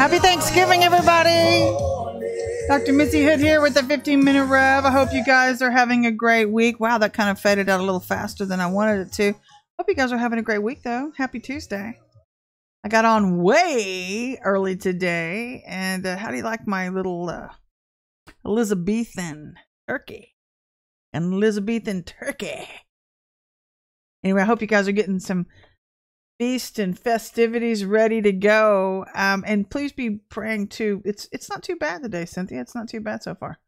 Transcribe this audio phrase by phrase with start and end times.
[0.00, 1.76] Happy Thanksgiving, everybody.
[2.68, 2.94] Dr.
[2.94, 4.86] Missy Hood here with the 15 minute rev.
[4.86, 6.80] I hope you guys are having a great week.
[6.80, 9.34] Wow, that kind of faded out a little faster than I wanted it to.
[9.78, 11.12] Hope you guys are having a great week, though.
[11.18, 12.00] Happy Tuesday.
[12.82, 15.64] I got on way early today.
[15.66, 17.48] And uh, how do you like my little uh,
[18.46, 20.34] Elizabethan turkey?
[21.12, 22.66] An Elizabethan turkey.
[24.24, 25.44] Anyway, I hope you guys are getting some
[26.40, 29.04] feast and festivities ready to go.
[29.14, 31.02] Um, and please be praying too.
[31.04, 32.62] It's it's not too bad today, Cynthia.
[32.62, 33.58] It's not too bad so far.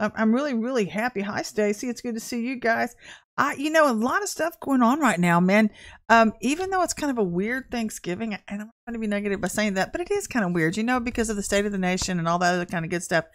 [0.00, 1.20] I'm, I'm really really happy.
[1.20, 1.88] Hi, Stacy.
[1.88, 2.96] It's good to see you guys.
[3.36, 5.70] I you know a lot of stuff going on right now, man.
[6.08, 9.06] Um, even though it's kind of a weird Thanksgiving, and I'm not going to be
[9.06, 11.42] negative by saying that, but it is kind of weird, you know, because of the
[11.44, 13.26] state of the nation and all that other kind of good stuff.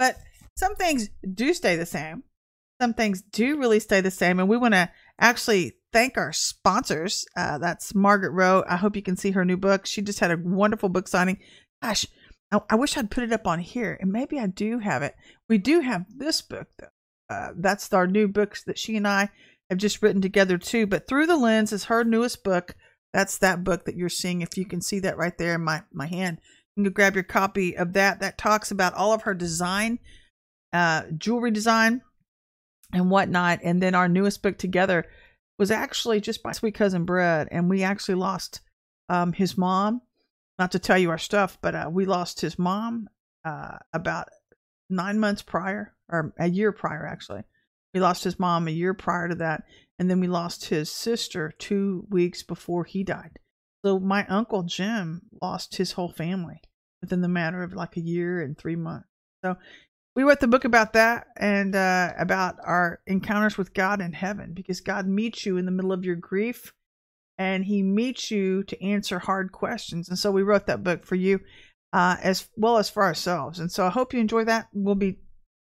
[0.00, 0.16] But
[0.56, 2.24] some things do stay the same.
[2.80, 4.90] Some things do really stay the same, and we want to
[5.20, 7.24] actually thank our sponsors.
[7.36, 8.64] Uh, that's Margaret Rowe.
[8.68, 9.86] I hope you can see her new book.
[9.86, 11.38] She just had a wonderful book signing.
[11.82, 12.06] Gosh,
[12.50, 15.14] I, I wish I'd put it up on here, and maybe I do have it.
[15.48, 16.86] We do have this book, though.
[17.34, 19.30] Uh, that's our new books that she and I
[19.70, 20.86] have just written together, too.
[20.86, 22.74] But Through the Lens is her newest book.
[23.12, 24.42] That's that book that you're seeing.
[24.42, 26.40] If you can see that right there in my, my hand,
[26.76, 28.20] you can grab your copy of that.
[28.20, 29.98] That talks about all of her design,
[30.72, 32.02] uh, jewelry design,
[32.92, 33.60] and whatnot.
[33.62, 35.06] And then our newest book together
[35.58, 38.60] was actually just by sweet cousin Brett, and we actually lost
[39.08, 40.02] um, his mom.
[40.58, 43.08] Not to tell you our stuff, but uh, we lost his mom
[43.44, 44.28] uh, about
[44.90, 47.42] nine months prior, or a year prior, actually.
[47.94, 49.64] We lost his mom a year prior to that,
[49.98, 53.38] and then we lost his sister two weeks before he died.
[53.84, 56.60] So my uncle Jim lost his whole family
[57.00, 59.08] within the matter of like a year and three months.
[59.44, 59.56] So
[60.14, 64.52] we wrote the book about that and uh, about our encounters with God in heaven
[64.52, 66.74] because God meets you in the middle of your grief
[67.38, 70.08] and he meets you to answer hard questions.
[70.08, 71.40] And so we wrote that book for you
[71.92, 73.58] uh, as well as for ourselves.
[73.58, 74.68] And so I hope you enjoy that.
[74.74, 75.18] We'll be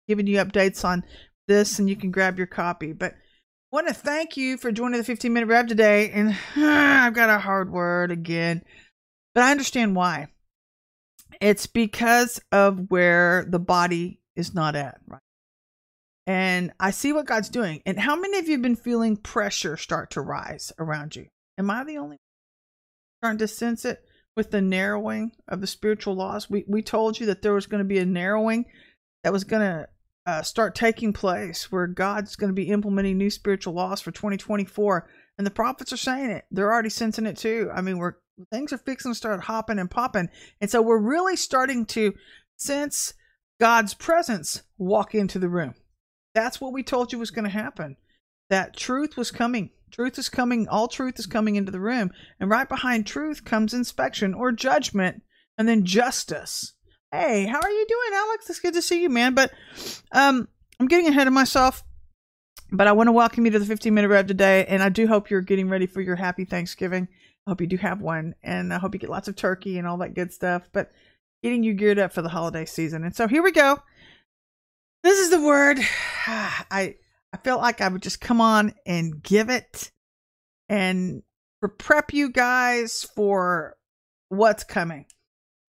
[0.06, 1.04] giving you updates on
[1.48, 2.92] this and you can grab your copy.
[2.92, 3.16] But I
[3.72, 6.10] want to thank you for joining the 15 minute rev today.
[6.10, 8.62] And I've got a hard word again,
[9.34, 10.28] but I understand why.
[11.40, 15.20] It's because of where the body is not at, right?
[16.26, 17.82] And I see what God's doing.
[17.84, 21.26] And how many of you have been feeling pressure start to rise around you?
[21.58, 22.18] Am I the only one
[23.20, 24.04] starting to sense it
[24.36, 26.48] with the narrowing of the spiritual laws?
[26.48, 28.66] We we told you that there was going to be a narrowing
[29.24, 29.88] that was going to
[30.26, 35.08] uh, start taking place where God's going to be implementing new spiritual laws for 2024.
[35.38, 36.44] And the prophets are saying it.
[36.50, 37.70] They're already sensing it too.
[37.74, 38.14] I mean, we're
[38.52, 40.28] things are fixing to start hopping and popping.
[40.60, 42.12] And so we're really starting to
[42.58, 43.14] sense
[43.60, 45.74] God's presence walk into the room.
[46.34, 47.96] That's what we told you was going to happen.
[48.50, 49.70] That truth was coming.
[49.90, 50.68] Truth is coming.
[50.68, 52.10] All truth is coming into the room.
[52.38, 55.22] And right behind truth comes inspection or judgment
[55.56, 56.74] and then justice.
[57.10, 58.50] Hey, how are you doing, Alex?
[58.50, 59.34] It's good to see you, man.
[59.34, 59.50] But
[60.12, 60.46] um,
[60.78, 61.82] I'm getting ahead of myself.
[62.70, 64.66] But I want to welcome you to the 15 minute rev today.
[64.66, 67.08] And I do hope you're getting ready for your happy Thanksgiving.
[67.46, 68.34] I hope you do have one.
[68.42, 70.68] And I hope you get lots of turkey and all that good stuff.
[70.72, 70.92] But
[71.42, 73.04] getting you geared up for the holiday season.
[73.04, 73.78] And so here we go.
[75.02, 75.78] This is the word.
[76.26, 76.96] I
[77.32, 79.90] I felt like I would just come on and give it
[80.68, 81.22] and
[81.78, 83.76] prep you guys for
[84.28, 85.06] what's coming.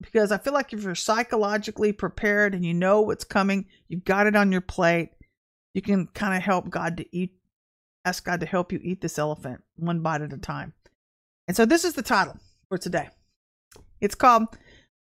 [0.02, 4.28] Because I feel like if you're psychologically prepared and you know what's coming, you've got
[4.28, 5.10] it on your plate,
[5.74, 7.34] you can kind of help God to eat,
[8.06, 10.74] ask God to help you eat this elephant one bite at a time.
[11.50, 12.38] And so this is the title
[12.70, 13.10] for today.
[14.00, 14.48] It's called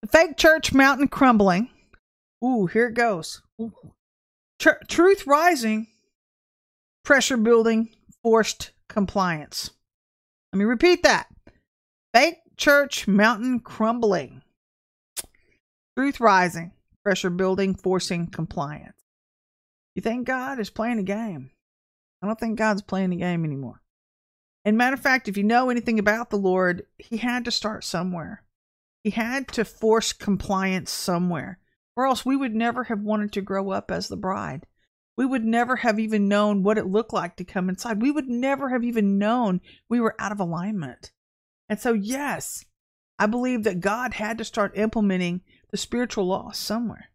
[0.08, 1.70] fake church mountain crumbling.
[2.44, 3.42] Ooh, here it goes.
[4.60, 5.88] Tr- truth rising,
[7.04, 7.90] pressure building,
[8.24, 9.72] forced compliance.
[10.54, 11.28] Let me repeat that.
[12.14, 14.42] Fake church mountain crumbling.
[15.98, 16.72] Truth rising,
[17.04, 18.96] pressure building, forcing compliance.
[19.96, 21.52] You think God is playing a game?
[22.22, 23.82] I don't think God's playing a game anymore.
[24.66, 27.84] And matter of fact, if you know anything about the Lord, He had to start
[27.84, 28.44] somewhere.
[29.04, 31.60] He had to force compliance somewhere,
[31.96, 34.66] or else we would never have wanted to grow up as the bride.
[35.16, 38.02] We would never have even known what it looked like to come inside.
[38.02, 41.12] We would never have even known we were out of alignment.
[41.68, 42.66] And so, yes,
[43.18, 45.42] I believe that God had to start implementing
[45.72, 47.12] the spiritual law somewhere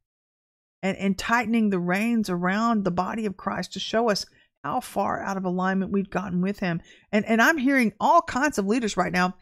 [0.83, 4.27] and, and tightening the reins around the body of Christ to show us
[4.63, 6.83] how far out of alignment we've gotten with Him.
[7.11, 9.35] And, and I'm hearing all kinds of leaders right now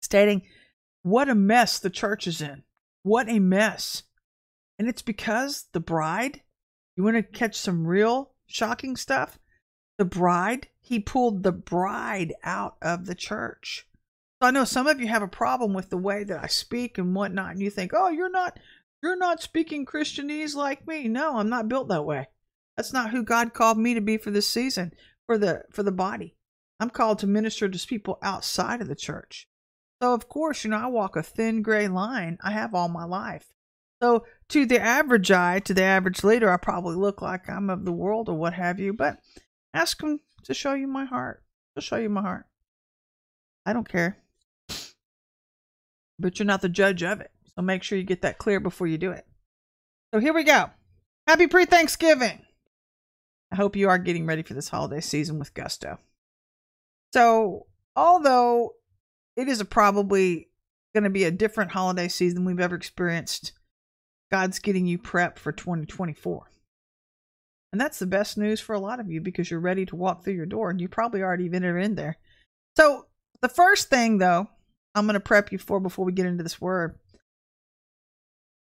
[0.00, 0.42] stating
[1.06, 2.64] what a mess the church is in.
[3.04, 4.02] What a mess.
[4.76, 6.42] And it's because the bride,
[6.96, 9.38] you want to catch some real shocking stuff?
[9.98, 13.86] The bride, he pulled the bride out of the church.
[14.42, 16.98] So I know some of you have a problem with the way that I speak
[16.98, 18.58] and whatnot, and you think, oh, you're not
[19.00, 21.06] you're not speaking Christianese like me.
[21.06, 22.26] No, I'm not built that way.
[22.76, 24.92] That's not who God called me to be for this season,
[25.26, 26.34] for the for the body.
[26.80, 29.48] I'm called to minister to people outside of the church.
[30.02, 32.38] So of course, you know, I walk a thin gray line.
[32.42, 33.52] I have all my life.
[34.02, 37.84] So to the average eye, to the average leader, I probably look like I'm of
[37.84, 38.92] the world or what have you.
[38.92, 39.18] But
[39.72, 41.42] ask him to show you my heart.
[41.76, 42.46] To show you my heart.
[43.64, 44.18] I don't care.
[46.18, 47.30] But you're not the judge of it.
[47.54, 49.26] So make sure you get that clear before you do it.
[50.12, 50.70] So here we go.
[51.26, 52.42] Happy pre Thanksgiving.
[53.50, 55.98] I hope you are getting ready for this holiday season with gusto.
[57.12, 58.72] So, although
[59.36, 60.48] it is probably
[60.94, 63.52] going to be a different holiday season we've ever experienced,
[64.32, 66.50] God's getting you prepped for 2024.
[67.72, 70.24] And that's the best news for a lot of you because you're ready to walk
[70.24, 72.16] through your door and you probably already been in there.
[72.76, 73.06] So,
[73.42, 74.48] the first thing though,
[74.94, 76.98] I'm going to prep you for before we get into this word,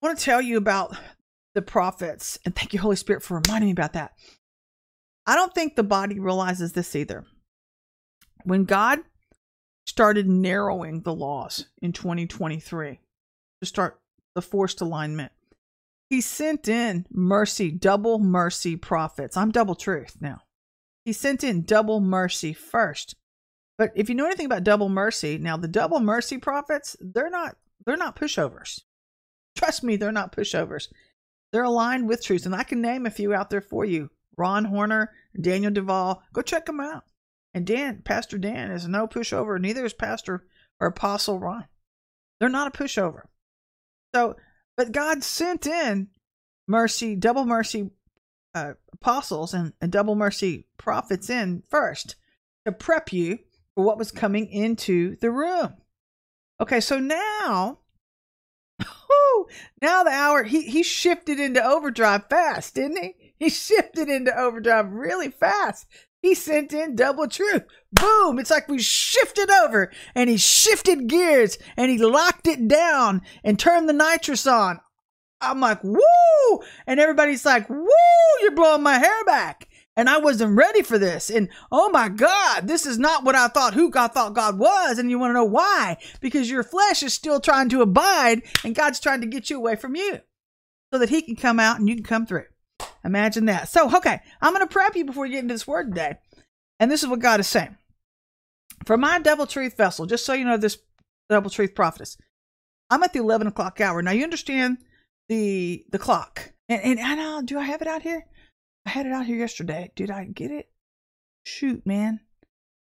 [0.00, 0.96] I want to tell you about
[1.54, 2.38] the prophets.
[2.44, 4.12] And thank you, Holy Spirit, for reminding me about that.
[5.26, 7.24] I don't think the body realizes this either.
[8.44, 9.00] When God
[9.90, 13.00] started narrowing the laws in 2023
[13.60, 14.00] to start
[14.36, 15.32] the forced alignment,
[16.08, 19.36] he sent in mercy, double mercy prophets.
[19.36, 20.42] I'm double truth now.
[21.04, 23.16] He sent in double mercy first.
[23.78, 27.56] But if you know anything about double mercy, now the double mercy prophets, they're not
[27.84, 28.82] they're not pushovers.
[29.56, 30.86] Trust me, they're not pushovers.
[31.52, 32.46] They're aligned with truth.
[32.46, 34.10] And I can name a few out there for you.
[34.36, 35.10] Ron Horner,
[35.40, 36.22] Daniel Duval.
[36.32, 37.02] Go check them out.
[37.52, 39.60] And Dan, Pastor Dan, is no pushover.
[39.60, 40.44] Neither is Pastor
[40.78, 41.66] or Apostle Ron.
[42.38, 43.22] They're not a pushover.
[44.14, 44.36] So,
[44.76, 46.08] but God sent in
[46.66, 47.90] mercy, double mercy
[48.54, 52.16] uh, apostles and, and double mercy prophets in first
[52.64, 53.38] to prep you
[53.74, 55.74] for what was coming into the room.
[56.60, 57.78] Okay, so now
[58.80, 59.46] whoo,
[59.80, 63.34] now the hour he he shifted into overdrive fast, didn't he?
[63.38, 65.86] He shifted into overdrive really fast.
[66.22, 67.62] He sent in double truth.
[67.92, 68.38] Boom!
[68.38, 73.58] It's like we shifted over and he shifted gears and he locked it down and
[73.58, 74.80] turned the nitrous on.
[75.40, 76.60] I'm like, woo!
[76.86, 77.88] And everybody's like, woo!
[78.42, 81.30] You're blowing my hair back and I wasn't ready for this.
[81.30, 84.98] And oh my God, this is not what I thought who God thought God was.
[84.98, 85.96] And you want to know why?
[86.20, 89.76] Because your flesh is still trying to abide and God's trying to get you away
[89.76, 90.20] from you
[90.92, 92.44] so that He can come out and you can come through.
[93.04, 93.68] Imagine that.
[93.68, 96.16] So, okay, I'm going to prep you before you get into this word today.
[96.78, 97.76] And this is what God is saying.
[98.84, 100.78] For my double truth vessel, just so you know this
[101.28, 102.16] double truth prophetess,
[102.88, 104.02] I'm at the 11 o'clock hour.
[104.02, 104.78] Now, you understand
[105.28, 106.52] the the clock.
[106.68, 108.26] And, and I know, do I have it out here?
[108.86, 109.90] I had it out here yesterday.
[109.94, 110.70] Did I get it?
[111.44, 112.20] Shoot, man.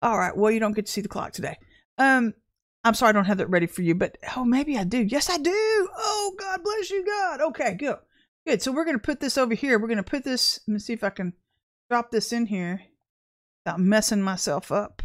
[0.03, 0.37] All right.
[0.37, 1.57] Well, you don't get to see the clock today.
[1.99, 2.35] Um,
[2.85, 4.99] I'm sorry I don't have that ready for you, but oh, maybe I do.
[4.99, 5.51] Yes, I do.
[5.55, 7.41] Oh, God bless you, God.
[7.41, 7.97] Okay, good.
[8.47, 8.63] Good.
[8.63, 9.79] So we're going to put this over here.
[9.79, 10.61] We're going to put this.
[10.67, 11.33] Let me see if I can
[11.91, 12.83] drop this in here
[13.65, 15.03] without messing myself up.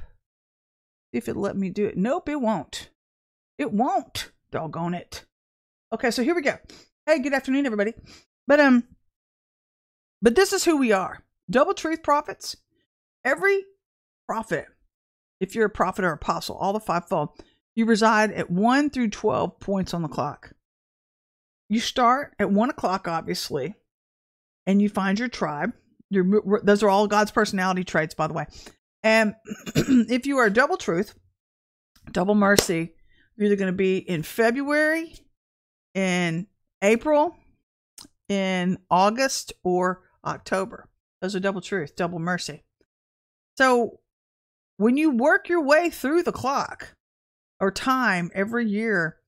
[1.11, 1.97] See if it'll let me do it.
[1.97, 2.89] Nope, it won't.
[3.57, 4.31] It won't.
[4.51, 5.25] Doggone it.
[5.93, 6.57] Okay, so here we go.
[7.05, 7.93] Hey, good afternoon, everybody.
[8.47, 8.83] But um,
[10.21, 12.55] but this is who we are double truth prophets.
[13.23, 13.63] Every
[14.27, 14.67] prophet,
[15.39, 17.29] if you're a prophet or apostle, all the fivefold,
[17.75, 20.53] you reside at 1 through 12 points on the clock.
[21.69, 23.75] You start at 1 o'clock, obviously,
[24.65, 25.71] and you find your tribe.
[26.09, 28.47] Your, those are all God's personality traits, by the way.
[29.03, 29.35] And
[29.75, 31.13] if you are double truth,
[32.11, 32.95] double mercy,
[33.35, 35.13] you're either going to be in February,
[35.93, 36.47] in
[36.81, 37.37] April,
[38.27, 40.89] in August, or October.
[41.21, 42.63] Those are double truth, double mercy.
[43.57, 43.99] So
[44.77, 46.95] when you work your way through the clock
[47.59, 49.18] or time every year,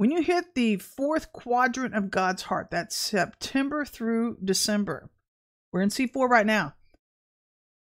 [0.00, 5.10] when you hit the fourth quadrant of God's heart, that's September through December,
[5.74, 6.72] we're in C4 right now.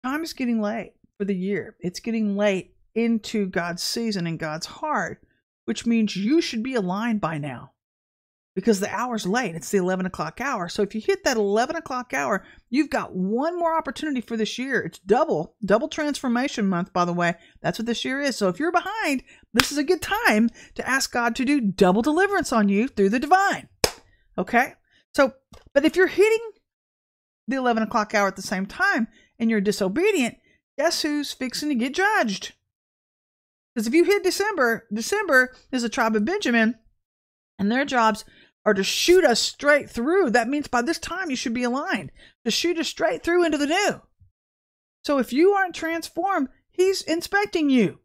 [0.02, 1.76] Time is getting late for the year.
[1.78, 5.26] It's getting late into God's season and God's heart,
[5.66, 7.72] which means you should be aligned by now
[8.56, 9.54] because the hour's late.
[9.54, 10.66] It's the 11 o'clock hour.
[10.66, 14.58] So if you hit that 11 o'clock hour, you've got one more opportunity for this
[14.58, 14.80] year.
[14.80, 17.34] It's double, double transformation month, by the way.
[17.60, 18.34] That's what this year is.
[18.34, 19.22] So if you're behind,
[19.52, 23.10] this is a good time to ask God to do double deliverance on you through
[23.10, 23.68] the divine.
[24.38, 24.72] Okay?
[25.14, 25.34] So,
[25.74, 26.50] but if you're hitting
[27.46, 29.06] the 11 o'clock hour at the same time
[29.38, 30.38] and you're disobedient,
[30.78, 32.54] guess who's fixing to get judged?
[33.74, 36.76] Because if you hit December, December is a tribe of Benjamin,
[37.58, 38.24] and their jobs
[38.66, 40.30] or to shoot us straight through.
[40.30, 42.10] That means by this time you should be aligned
[42.44, 44.02] to shoot us straight through into the new.
[45.04, 48.00] So if you aren't transformed, he's inspecting you.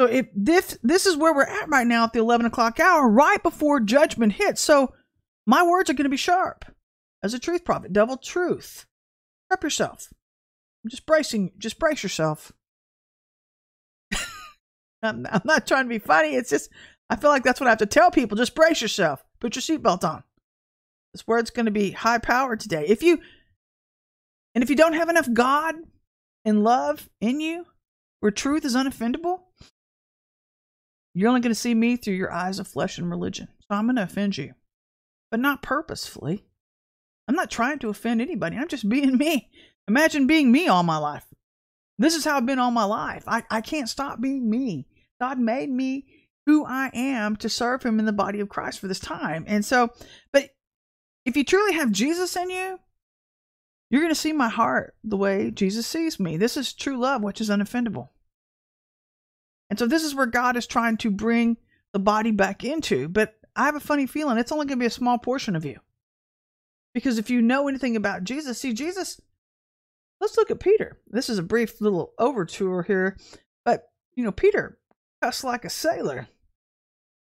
[0.00, 3.06] So if this this is where we're at right now at the eleven o'clock hour,
[3.06, 4.62] right before judgment hits.
[4.62, 4.94] So
[5.46, 6.64] my words are going to be sharp
[7.22, 8.86] as a truth prophet, double truth.
[9.48, 10.08] Prep yourself.
[10.88, 12.52] Just bracing, just brace yourself.
[15.02, 16.34] I'm, I'm not trying to be funny.
[16.34, 16.70] It's just
[17.12, 18.38] I feel like that's what I have to tell people.
[18.38, 19.22] Just brace yourself.
[19.38, 20.24] Put your seatbelt on.
[21.12, 22.86] This word's going to be high power today.
[22.88, 23.20] If you
[24.54, 25.74] and if you don't have enough God
[26.46, 27.66] and love in you,
[28.20, 29.40] where truth is unoffendable,
[31.12, 33.48] you're only going to see me through your eyes of flesh and religion.
[33.60, 34.54] So I'm going to offend you,
[35.30, 36.46] but not purposefully.
[37.28, 38.56] I'm not trying to offend anybody.
[38.56, 39.50] I'm just being me.
[39.86, 41.26] Imagine being me all my life.
[41.98, 43.24] This is how I've been all my life.
[43.26, 44.86] I, I can't stop being me.
[45.20, 46.06] God made me
[46.46, 49.44] who I am to serve Him in the body of Christ for this time.
[49.46, 49.90] And so,
[50.32, 50.50] but
[51.24, 52.78] if you truly have Jesus in you,
[53.90, 56.36] you're going to see my heart the way Jesus sees me.
[56.36, 58.08] This is true love, which is unoffendable.
[59.68, 61.58] And so this is where God is trying to bring
[61.92, 63.08] the body back into.
[63.08, 65.64] But I have a funny feeling it's only going to be a small portion of
[65.64, 65.78] you.
[66.94, 69.20] Because if you know anything about Jesus, see, Jesus,
[70.20, 70.98] let's look at Peter.
[71.08, 73.16] This is a brief little overture here.
[73.64, 74.78] But, you know, Peter
[75.22, 76.28] cussed like a sailor.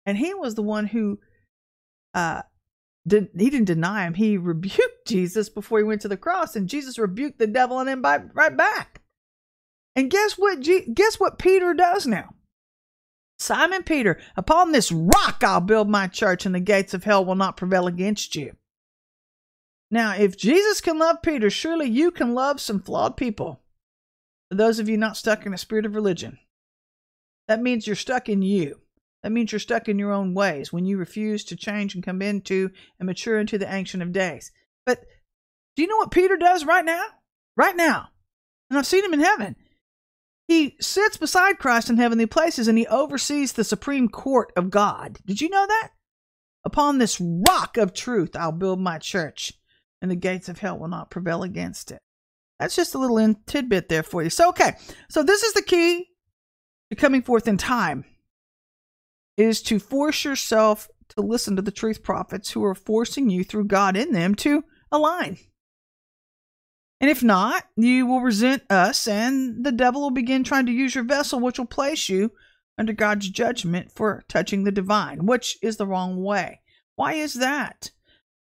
[0.05, 1.19] And he was the one who
[2.13, 2.43] uh
[3.07, 4.13] did he didn't deny him.
[4.13, 7.89] He rebuked Jesus before he went to the cross, and Jesus rebuked the devil and
[7.89, 9.01] him by, right back.
[9.95, 10.61] And guess what?
[10.61, 12.35] Guess what Peter does now?
[13.39, 17.35] Simon Peter, upon this rock I'll build my church, and the gates of hell will
[17.35, 18.55] not prevail against you.
[19.91, 23.61] Now, if Jesus can love Peter, surely you can love some flawed people.
[24.51, 26.37] Those of you not stuck in a spirit of religion,
[27.47, 28.81] that means you're stuck in you.
[29.23, 32.21] That means you're stuck in your own ways when you refuse to change and come
[32.21, 34.51] into and mature into the Ancient of Days.
[34.85, 35.03] But
[35.75, 37.05] do you know what Peter does right now?
[37.57, 38.09] Right now.
[38.69, 39.55] And I've seen him in heaven.
[40.47, 45.19] He sits beside Christ in heavenly places and he oversees the supreme court of God.
[45.25, 45.91] Did you know that?
[46.65, 49.53] Upon this rock of truth I'll build my church,
[50.01, 51.99] and the gates of hell will not prevail against it.
[52.59, 54.29] That's just a little tidbit there for you.
[54.29, 54.73] So, okay.
[55.09, 56.07] So, this is the key
[56.89, 58.03] to coming forth in time
[59.39, 63.63] is to force yourself to listen to the truth prophets who are forcing you through
[63.63, 65.37] God in them to align.
[66.99, 70.93] And if not, you will resent us, and the devil will begin trying to use
[70.93, 72.33] your vessel, which will place you
[72.77, 76.59] under God's judgment for touching the divine, which is the wrong way.
[76.95, 77.91] Why is that?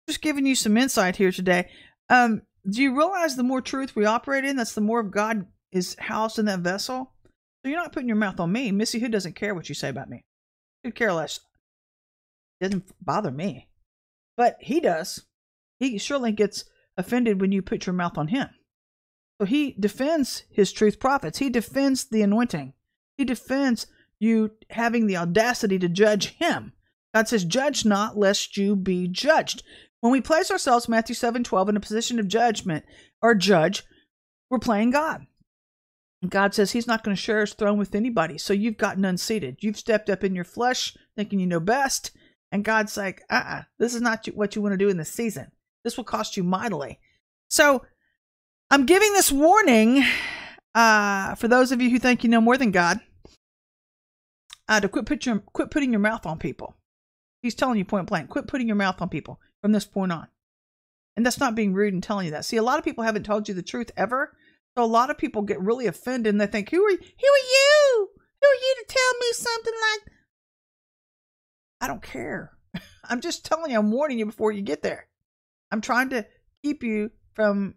[0.09, 1.71] Just giving you some insight here today.
[2.09, 5.47] Um, do you realize the more truth we operate in, that's the more of God
[5.71, 7.13] is housed in that vessel?
[7.63, 8.73] So you're not putting your mouth on me.
[8.73, 10.25] Missy Hood doesn't care what you say about me.
[10.85, 11.41] Could care less.
[12.61, 13.69] Doesn't bother me.
[14.37, 15.25] But he does.
[15.79, 16.65] He surely gets
[16.97, 18.49] offended when you put your mouth on him.
[19.41, 21.39] So he defends his truth prophets.
[21.39, 22.73] He defends the anointing.
[23.17, 23.87] He defends
[24.19, 26.73] you having the audacity to judge him.
[27.15, 29.63] God says, Judge not, lest you be judged.
[30.01, 32.85] When we place ourselves, Matthew 7 12, in a position of judgment
[33.23, 33.85] or judge,
[34.51, 35.27] we're playing God.
[36.27, 38.39] God says He's not going to share His throne with anybody.
[38.39, 39.59] So you've gotten unseated.
[39.61, 42.11] You've stepped up in your flesh, thinking you know best.
[42.51, 44.97] And God's like, uh uh-uh, uh this is not what you want to do in
[44.97, 45.53] this season.
[45.85, 46.99] This will cost you mightily.
[47.49, 47.85] So
[48.71, 50.05] I'm giving this warning
[50.75, 53.01] uh, for those of you who think you know more than God
[54.69, 56.77] uh, to quit, put your, quit putting your mouth on people.
[57.43, 60.29] He's telling you point blank, quit putting your mouth on people from this point on.
[61.17, 62.45] And that's not being rude and telling you that.
[62.45, 64.37] See, a lot of people haven't told you the truth ever.
[64.79, 66.99] So a lot of people get really offended and they think, who are, who are
[67.01, 68.09] you?
[68.41, 70.15] Who are you to tell me something like
[71.81, 72.53] I don't care.
[73.05, 75.09] I'm just telling you, I'm warning you before you get there.
[75.73, 76.29] I'm trying to
[76.63, 77.75] keep you from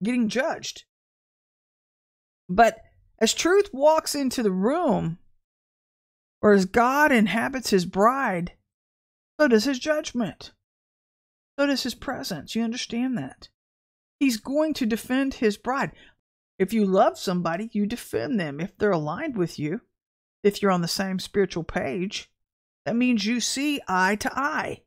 [0.00, 0.84] getting judged.
[2.48, 2.78] But
[3.18, 5.18] as truth walks into the room,
[6.40, 8.52] or as God inhabits his bride,
[9.40, 10.52] so does his judgment.
[11.58, 12.54] So does his presence.
[12.54, 13.48] You understand that?
[14.20, 15.90] He's going to defend his bride.
[16.58, 18.60] If you love somebody, you defend them.
[18.60, 19.80] If they're aligned with you,
[20.42, 22.30] if you're on the same spiritual page,
[22.84, 24.82] that means you see eye to eye.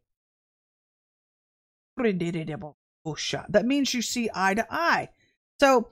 [3.49, 5.09] That means you see eye to eye.
[5.59, 5.89] So,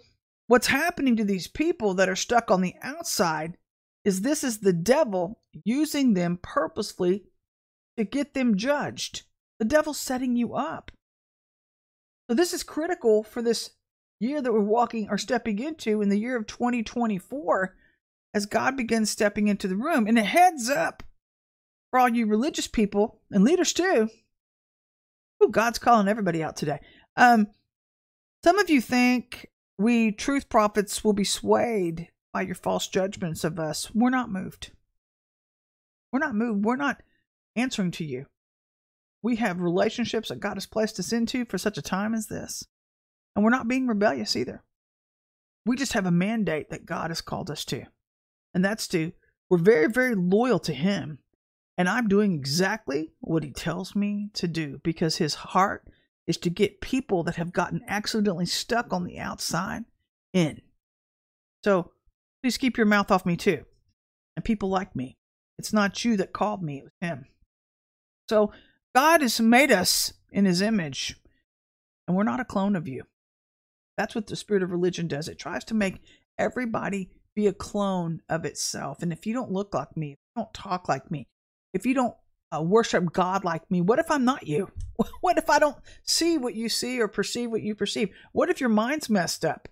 [0.48, 3.58] what's happening to these people that are stuck on the outside
[4.04, 7.24] is this is the devil using them purposefully
[7.98, 9.24] to get them judged.
[9.58, 10.92] The devil's setting you up.
[12.30, 13.72] So, this is critical for this
[14.20, 17.76] year that we're walking or stepping into in the year of 2024
[18.34, 20.08] as God begins stepping into the room.
[20.08, 21.04] And a heads up
[21.92, 24.10] for all you religious people and leaders too.
[25.42, 26.80] Oh, God's calling everybody out today.
[27.16, 27.48] Um,
[28.44, 33.60] some of you think we truth prophets will be swayed by your false judgments of
[33.60, 33.94] us.
[33.94, 34.72] We're not moved.
[36.12, 36.64] We're not moved.
[36.64, 37.02] We're not
[37.56, 38.26] answering to you.
[39.22, 42.66] We have relationships that God has placed us into for such a time as this.
[43.36, 44.64] And we're not being rebellious either.
[45.66, 47.86] We just have a mandate that God has called us to.
[48.54, 49.12] And that's to,
[49.50, 51.20] we're very, very loyal to Him.
[51.78, 55.88] And I'm doing exactly what He tells me to do because His heart
[56.28, 59.84] is to get people that have gotten accidentally stuck on the outside
[60.34, 60.62] in.
[61.64, 61.92] So
[62.42, 63.66] please keep your mouth off me too.
[64.36, 65.18] And people like me.
[65.58, 67.26] It's not you that called me, it was Him.
[68.30, 68.52] So
[68.94, 71.18] God has made us in His image,
[72.08, 73.04] and we're not a clone of you.
[73.98, 75.28] That's what the spirit of religion does.
[75.28, 76.02] It tries to make
[76.38, 79.02] everybody be a clone of itself.
[79.02, 81.28] And if you don't look like me, if you don't talk like me,
[81.74, 82.16] if you don't
[82.56, 84.72] uh, worship God like me, what if I'm not you?
[85.20, 88.12] What if I don't see what you see or perceive what you perceive?
[88.32, 89.68] What if your mind's messed up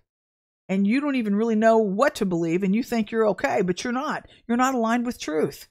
[0.68, 3.82] and you don't even really know what to believe and you think you're okay, but
[3.82, 4.26] you're not?
[4.46, 5.66] You're not aligned with truth.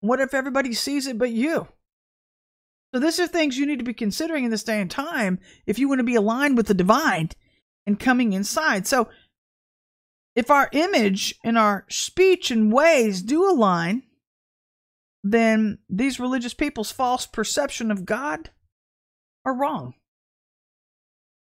[0.00, 1.66] What if everybody sees it but you?
[2.94, 5.80] So, these are things you need to be considering in this day and time if
[5.80, 7.30] you want to be aligned with the divine
[7.86, 8.86] and coming inside.
[8.86, 9.08] So,
[10.34, 14.02] if our image and our speech and ways do align,
[15.22, 18.50] then these religious people's false perception of God
[19.44, 19.94] are wrong.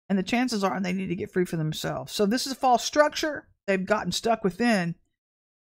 [0.10, 2.12] And the chances are they need to get free for themselves.
[2.12, 4.96] So this is a false structure they've gotten stuck within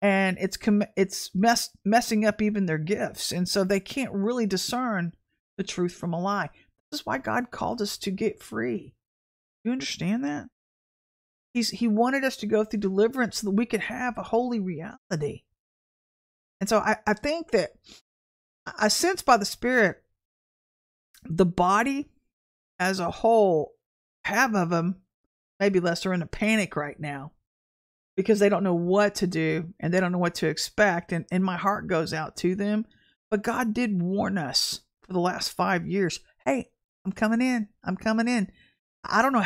[0.01, 4.45] and it's com- it's mess- messing up even their gifts and so they can't really
[4.45, 5.13] discern
[5.57, 6.49] the truth from a lie.
[6.89, 8.95] This is why God called us to get free.
[9.63, 10.47] You understand that?
[11.53, 14.59] He's he wanted us to go through deliverance so that we could have a holy
[14.59, 15.43] reality.
[16.59, 17.71] And so I, I think that
[18.65, 20.03] I sense by the Spirit
[21.23, 22.09] the body
[22.79, 23.73] as a whole,
[24.25, 25.01] half of them,
[25.59, 27.31] maybe less, are in a panic right now
[28.15, 31.11] because they don't know what to do and they don't know what to expect.
[31.11, 32.85] And, and my heart goes out to them.
[33.29, 36.69] But God did warn us for the last five years hey,
[37.05, 37.67] I'm coming in.
[37.83, 38.51] I'm coming in.
[39.03, 39.43] I don't know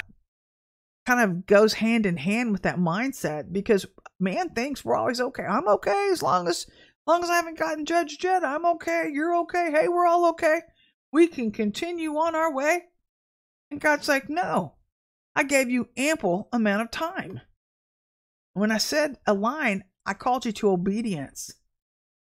[1.06, 3.86] kind of goes hand in hand with that mindset because
[4.20, 5.44] man thinks we're always okay.
[5.44, 8.44] I'm okay as long as, as long as I haven't gotten judged yet.
[8.44, 9.10] I'm okay.
[9.12, 9.72] You're okay.
[9.72, 10.62] Hey, we're all okay.
[11.12, 12.84] We can continue on our way.
[13.72, 14.76] And God's like, no,
[15.36, 17.42] I gave you ample amount of time.
[18.54, 21.52] When I said a line, I called you to obedience.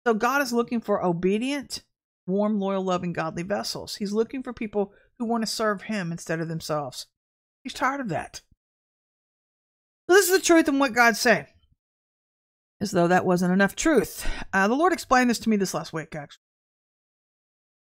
[0.06, 1.84] So God is looking for obedient,
[2.26, 3.96] warm, loyal, loving, godly vessels.
[3.96, 7.08] He's looking for people who want to serve Him instead of themselves.
[7.64, 8.42] He's tired of that.
[10.08, 11.48] This is the truth and what God's saying.
[12.82, 14.30] As though that wasn't enough truth.
[14.52, 16.42] Uh, the Lord explained this to me this last week, actually,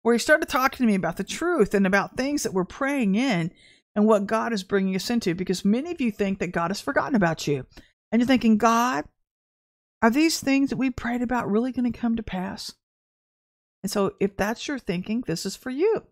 [0.03, 3.15] where He started talking to me about the truth and about things that we're praying
[3.15, 3.51] in
[3.95, 5.35] and what God is bringing us into.
[5.35, 7.67] Because many of you think that God has forgotten about you.
[8.13, 9.07] And you're thinking, God,
[10.03, 12.75] are these things that we prayed about really going to come to pass?
[13.83, 16.03] And so, if that's your thinking, this is for you.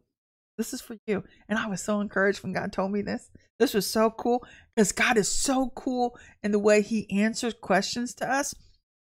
[0.58, 1.24] This is for you.
[1.48, 3.30] And I was so encouraged when God told me this.
[3.58, 4.44] This was so cool
[4.74, 8.54] because God is so cool in the way He answers questions to us.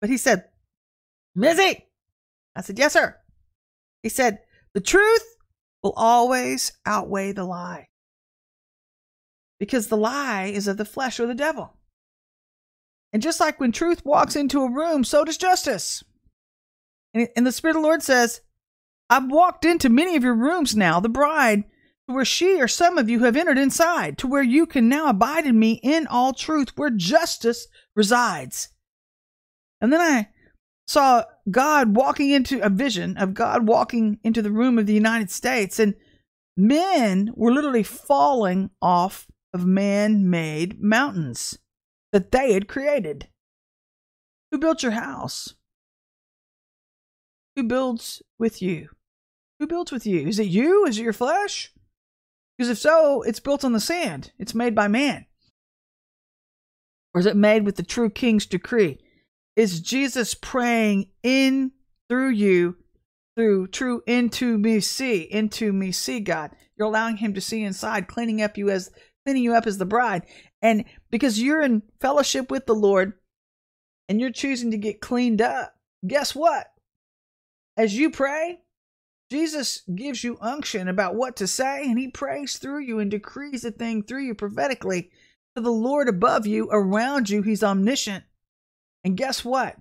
[0.00, 0.44] But He said,
[1.36, 1.82] Mizzy,
[2.56, 3.16] I said, Yes, sir.
[4.02, 4.38] He said,
[4.74, 5.24] The truth
[5.82, 7.88] will always outweigh the lie
[9.58, 11.76] because the lie is of the flesh or the devil.
[13.12, 16.02] And just like when truth walks into a room, so does justice.
[17.12, 18.40] And, the Spirit of the Lord says,
[19.10, 21.64] I've walked into many of your rooms now, the bride
[22.08, 25.08] to where she or some of you have entered inside, to where you can now
[25.08, 28.68] abide in me in all truth, where justice resides.
[29.80, 30.28] And then I
[30.86, 35.30] saw God walking into a vision of God walking into the room of the United
[35.30, 35.94] States, and
[36.56, 41.58] men were literally falling off of man made mountains
[42.12, 43.26] that they had created.
[44.52, 45.54] Who built your house?
[47.56, 48.90] Who builds with you?
[49.60, 50.26] Who builds with you?
[50.26, 50.86] Is it you?
[50.86, 51.70] Is it your flesh?
[52.56, 54.32] Because if so, it's built on the sand.
[54.38, 55.26] It's made by man.
[57.14, 58.98] Or is it made with the true king's decree?
[59.56, 61.72] Is Jesus praying in
[62.08, 62.76] through you,
[63.36, 66.52] through true into me see, into me see God?
[66.76, 68.90] You're allowing him to see inside, cleaning up you as
[69.26, 70.22] cleaning you up as the bride.
[70.62, 73.12] And because you're in fellowship with the Lord
[74.08, 75.74] and you're choosing to get cleaned up,
[76.06, 76.68] guess what?
[77.76, 78.60] As you pray,
[79.30, 83.64] Jesus gives you unction about what to say, and he prays through you and decrees
[83.64, 85.10] a thing through you prophetically
[85.54, 87.42] to the Lord above you, around you.
[87.42, 88.24] He's omniscient.
[89.04, 89.76] And guess what?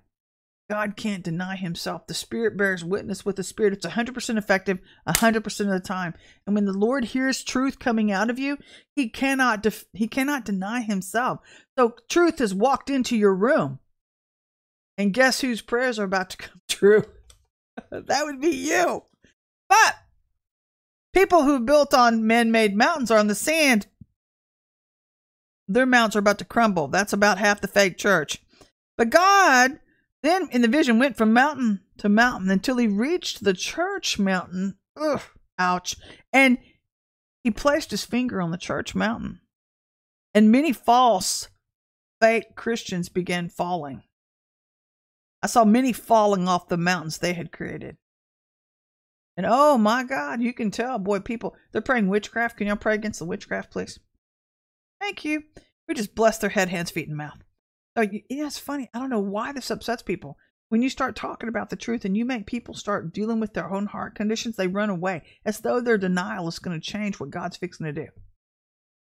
[0.70, 2.06] God can't deny himself.
[2.06, 3.72] The Spirit bears witness with the Spirit.
[3.72, 6.14] It's 100% effective 100% of the time.
[6.46, 8.56] And when the Lord hears truth coming out of you,
[8.94, 11.40] he cannot def- he cannot deny himself.
[11.76, 13.80] So truth has walked into your room.
[14.96, 17.04] And guess whose prayers are about to come true?
[17.90, 19.02] that would be you.
[19.70, 19.94] But
[21.14, 23.86] people who built on man made mountains are on the sand.
[25.66, 26.88] Their mountains are about to crumble.
[26.88, 28.42] That's about half the fake church.
[28.98, 29.80] But God
[30.22, 34.76] then in the vision went from mountain to mountain until he reached the church mountain.
[34.96, 35.22] Ugh,
[35.58, 35.96] ouch.
[36.32, 36.58] And
[37.42, 39.40] he placed his finger on the church mountain.
[40.34, 41.48] And many false,
[42.20, 44.02] fake Christians began falling.
[45.42, 47.96] I saw many falling off the mountains they had created.
[49.40, 52.58] And oh my God, you can tell, boy, people, they're praying witchcraft.
[52.58, 53.98] Can y'all pray against the witchcraft, please?
[55.00, 55.44] Thank you.
[55.88, 57.38] We just bless their head, hands, feet, and mouth.
[57.96, 58.90] Oh, yeah, it's funny.
[58.92, 60.36] I don't know why this upsets people.
[60.68, 63.72] When you start talking about the truth and you make people start dealing with their
[63.72, 67.30] own heart conditions, they run away as though their denial is going to change what
[67.30, 68.08] God's fixing to do.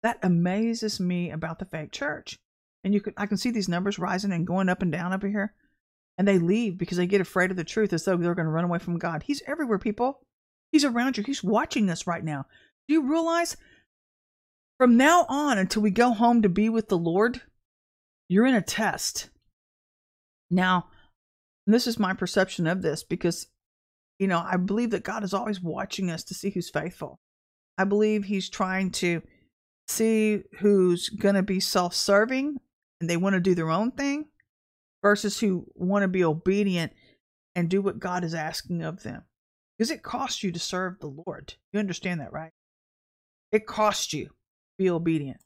[0.04, 2.38] That amazes me about the fake church.
[2.84, 5.28] And you can I can see these numbers rising and going up and down over
[5.28, 5.56] here.
[6.15, 8.52] And they leave because they get afraid of the truth as though they're going to
[8.52, 9.23] run away from God.
[9.23, 10.21] He's everywhere, people.
[10.71, 11.23] He's around you.
[11.23, 12.45] He's watching us right now.
[12.88, 13.58] Do you realize
[14.77, 17.41] from now on until we go home to be with the Lord,
[18.30, 19.30] you're in a test.
[20.51, 20.88] Now,
[21.65, 23.47] this is my perception of this because,
[24.19, 27.19] you know, I believe that God is always watching us to see who's faithful.
[27.77, 29.21] I believe He's trying to
[29.88, 32.58] see who's going to be self serving
[33.01, 34.25] and they want to do their own thing
[35.01, 36.93] versus who want to be obedient
[37.56, 39.23] and do what God is asking of them.
[39.77, 41.55] Because it costs you to serve the Lord.
[41.71, 42.51] You understand that, right?
[43.51, 44.31] It costs you to
[44.77, 45.39] be obedient.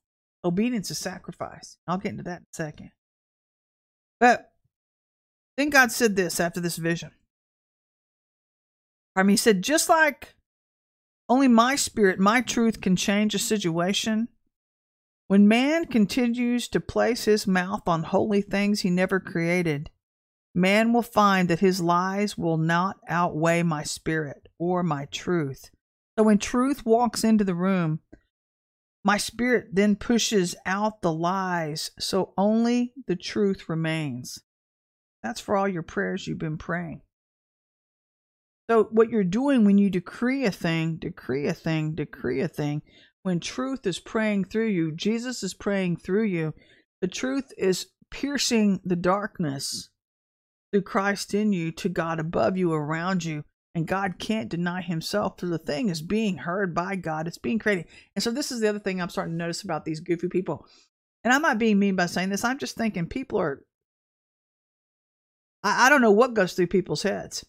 [0.43, 1.77] Obedience is sacrifice.
[1.87, 2.91] I'll get into that in a second.
[4.19, 4.51] But
[5.57, 7.11] then God said this after this vision.
[9.15, 10.35] I mean, He said, just like
[11.27, 14.29] only my spirit, my truth can change a situation,
[15.27, 19.89] when man continues to place his mouth on holy things he never created,
[20.53, 25.69] man will find that his lies will not outweigh my spirit or my truth.
[26.17, 27.99] So when truth walks into the room,
[29.03, 34.39] my spirit then pushes out the lies, so only the truth remains.
[35.23, 37.01] That's for all your prayers you've been praying.
[38.69, 42.83] So, what you're doing when you decree a thing, decree a thing, decree a thing,
[43.23, 46.53] when truth is praying through you, Jesus is praying through you,
[47.01, 49.89] the truth is piercing the darkness
[50.71, 55.39] through Christ in you to God above you, around you and God can't deny himself.
[55.39, 57.27] So the thing is being heard by God.
[57.27, 57.85] It's being created.
[58.15, 60.65] And so this is the other thing I'm starting to notice about these goofy people.
[61.23, 62.43] And I'm not being mean by saying this.
[62.43, 63.63] I'm just thinking people are
[65.63, 67.45] I, I don't know what goes through people's heads.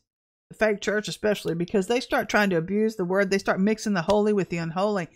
[0.50, 3.30] The fake church especially, because they start trying to abuse the word.
[3.30, 5.08] They start mixing the holy with the unholy.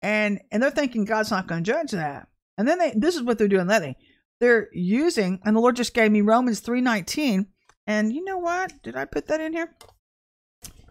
[0.00, 2.28] And and they're thinking God's not going to judge that.
[2.56, 3.96] And then they this is what they're doing lately.
[4.40, 7.46] They're using, and the Lord just gave me Romans 3:19.
[7.86, 8.82] And you know what?
[8.82, 9.74] Did I put that in here?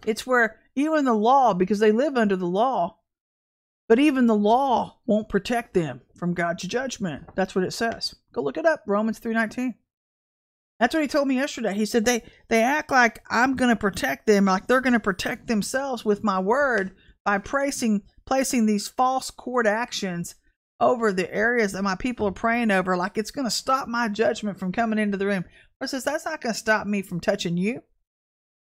[0.06, 3.00] It's where even the law, because they live under the law,
[3.88, 7.24] but even the law won't protect them from God's judgment.
[7.36, 8.16] That's what it says.
[8.34, 9.76] Go look it up, Romans 3:19.
[10.80, 11.74] That's what he told me yesterday.
[11.74, 15.00] He said they they act like I'm going to protect them, like they're going to
[15.00, 20.36] protect themselves with my word by placing placing these false court actions
[20.80, 24.08] over the areas that my people are praying over, like it's going to stop my
[24.08, 25.46] judgment from coming into the room.
[25.80, 27.82] Or says that's not going to stop me from touching you.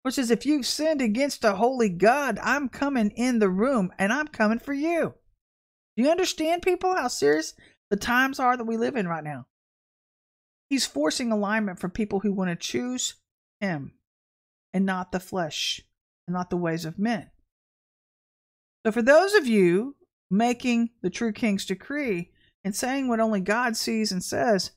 [0.03, 4.13] Which says, if you've sinned against a holy God, I'm coming in the room and
[4.13, 5.15] I'm coming for you.
[5.97, 7.55] Do you understand, people, how serious
[7.91, 9.47] the times are that we live in right now?
[10.71, 13.15] He's forcing alignment for people who want to choose
[13.61, 13.95] Him
[14.73, 15.81] and not the flesh
[16.29, 17.31] and not the ways of men.
[18.85, 19.96] So, for those of you
[20.31, 22.31] making the true king's decree
[22.65, 24.73] and saying what only God sees and says,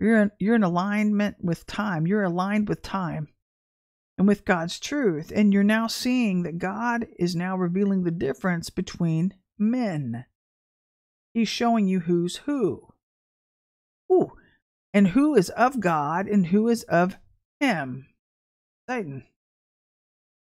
[0.00, 2.06] you're in, you're in alignment with time.
[2.06, 3.28] You're aligned with time
[4.16, 5.32] and with God's truth.
[5.34, 10.24] And you're now seeing that God is now revealing the difference between men.
[11.34, 12.94] He's showing you who's who.
[14.10, 14.32] Ooh,
[14.94, 17.16] and who is of God and who is of
[17.60, 18.06] Him,
[18.88, 19.26] Satan.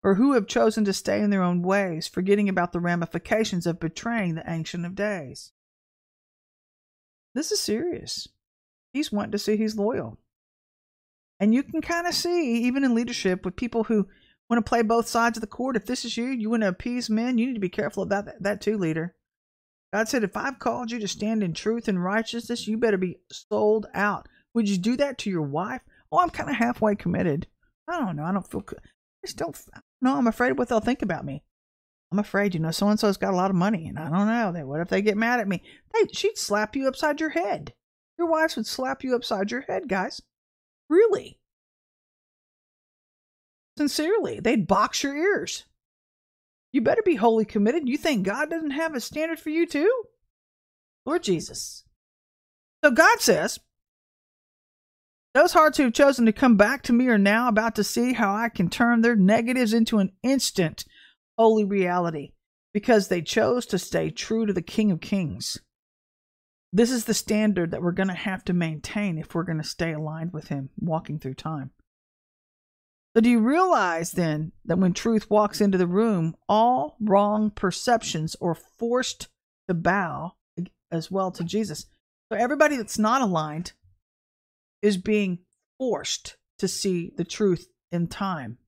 [0.04, 3.80] Or who have chosen to stay in their own ways, forgetting about the ramifications of
[3.80, 5.52] betraying the Ancient of Days.
[7.34, 8.28] This is serious.
[8.92, 10.18] He's wanting to see he's loyal.
[11.40, 14.06] And you can kind of see, even in leadership, with people who
[14.48, 15.74] want to play both sides of the court.
[15.74, 18.26] If this is you, you want to appease men, you need to be careful about
[18.26, 19.16] that, that too, leader.
[19.92, 23.20] God said, if I've called you to stand in truth and righteousness, you better be
[23.32, 24.28] sold out.
[24.52, 25.80] Would you do that to your wife?
[26.12, 27.46] Oh, I'm kind of halfway committed.
[27.88, 28.24] I don't know.
[28.24, 28.64] I don't feel.
[29.24, 29.54] I still.
[30.04, 31.42] No, I'm afraid what they'll think about me.
[32.12, 34.28] I'm afraid, you know, so and so's got a lot of money, and I don't
[34.28, 34.52] know.
[34.52, 35.62] They, what if they get mad at me?
[35.92, 37.72] They, she'd slap you upside your head.
[38.16, 40.22] Your wives would slap you upside your head, guys.
[40.88, 41.40] Really?
[43.76, 44.40] sincerely.
[44.40, 45.64] They'd box your ears.
[46.72, 47.88] You better be wholly committed.
[47.88, 50.04] You think God doesn't have a standard for you too?
[51.06, 51.84] Lord Jesus.
[52.82, 53.60] So God says,
[55.34, 58.12] those hearts who have chosen to come back to me are now about to see
[58.12, 60.84] how I can turn their negatives into an instant
[61.36, 62.32] holy reality
[62.72, 65.58] because they chose to stay true to the King of Kings.
[66.72, 69.64] This is the standard that we're going to have to maintain if we're going to
[69.64, 71.70] stay aligned with Him walking through time.
[73.16, 78.34] So, do you realize then that when truth walks into the room, all wrong perceptions
[78.40, 79.28] are forced
[79.68, 80.34] to bow
[80.90, 81.86] as well to Jesus?
[82.32, 83.72] So, everybody that's not aligned
[84.84, 85.38] is being
[85.78, 88.58] forced to see the truth in time.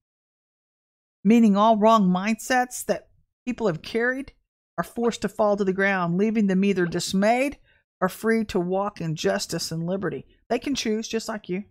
[1.22, 3.09] Meaning, all wrong mindsets that
[3.44, 4.33] people have carried
[4.79, 7.59] are forced to fall to the ground, leaving them either dismayed
[8.00, 10.26] or free to walk in justice and liberty.
[10.48, 11.64] They can choose just like you.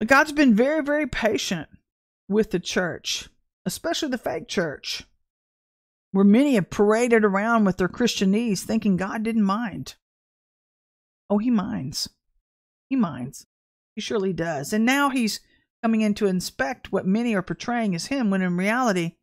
[0.00, 1.68] But God's been very, very patient
[2.28, 3.28] with the church,
[3.64, 5.04] especially the fake church,
[6.10, 9.94] where many have paraded around with their Christianese thinking God didn't mind.
[11.30, 12.08] Oh, he minds.
[12.88, 13.46] He minds.
[13.94, 14.72] He surely does.
[14.72, 15.40] And now he's
[15.82, 19.16] coming in to inspect what many are portraying as him, when in reality,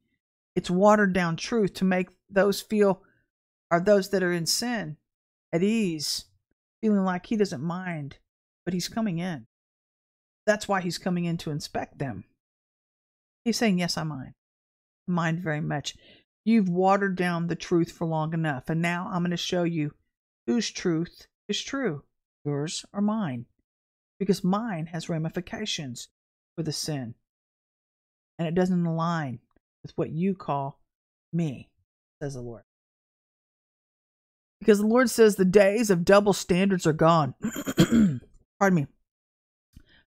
[0.56, 3.02] it's watered down truth to make those feel,
[3.70, 4.98] are those that are in sin,
[5.52, 6.26] at ease,
[6.82, 8.18] feeling like he doesn't mind,
[8.66, 9.48] but he's coming in.
[10.46, 12.26] That's why he's coming in to inspect them.
[13.44, 14.34] He's saying, Yes, I mind.
[15.08, 15.96] I mind very much.
[16.44, 19.94] You've watered down the truth for long enough, and now I'm going to show you
[20.48, 22.04] whose truth is true,
[22.44, 23.46] yours or mine,
[24.20, 26.10] because mine has ramifications
[26.56, 27.16] for the sin,
[28.40, 29.40] and it doesn't align
[29.84, 30.80] with what you call
[31.32, 31.70] me,
[32.22, 32.64] says the Lord.
[34.60, 37.34] Because the Lord says the days of double standards are gone.
[38.60, 38.88] Pardon me.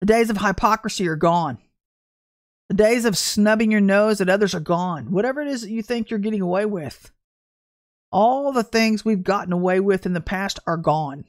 [0.00, 1.58] The days of hypocrisy are gone.
[2.68, 5.10] The days of snubbing your nose at others are gone.
[5.10, 7.10] Whatever it is that you think you're getting away with,
[8.16, 11.26] all the things we've gotten away with in the past are gone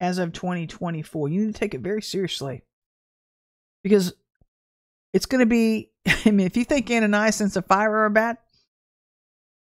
[0.00, 1.28] as of 2024.
[1.28, 2.62] You need to take it very seriously
[3.82, 4.14] because
[5.12, 5.90] it's going to be.
[6.24, 8.38] I mean, if you think Ananias and Sapphira are bad,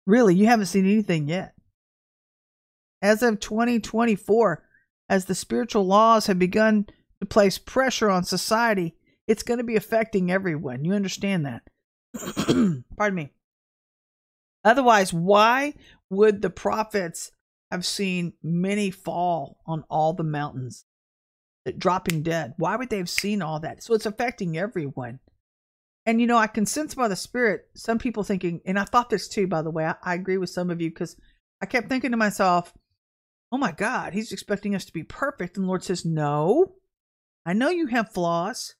[0.06, 1.52] really, you haven't seen anything yet.
[3.02, 4.64] As of 2024,
[5.10, 6.86] as the spiritual laws have begun
[7.20, 8.94] to place pressure on society,
[9.26, 10.86] it's going to be affecting everyone.
[10.86, 11.62] You understand that?
[12.96, 13.32] Pardon me.
[14.64, 15.74] Otherwise, why
[16.10, 17.30] would the prophets
[17.70, 20.84] have seen many fall on all the mountains,
[21.64, 22.54] that dropping dead?
[22.56, 23.82] Why would they have seen all that?
[23.82, 25.20] So it's affecting everyone.
[26.06, 29.10] And you know, I can sense by the Spirit some people thinking, and I thought
[29.10, 29.84] this too, by the way.
[29.84, 31.16] I, I agree with some of you because
[31.60, 32.72] I kept thinking to myself,
[33.52, 35.56] oh my God, he's expecting us to be perfect.
[35.56, 36.74] And the Lord says, no,
[37.44, 38.74] I know you have flaws.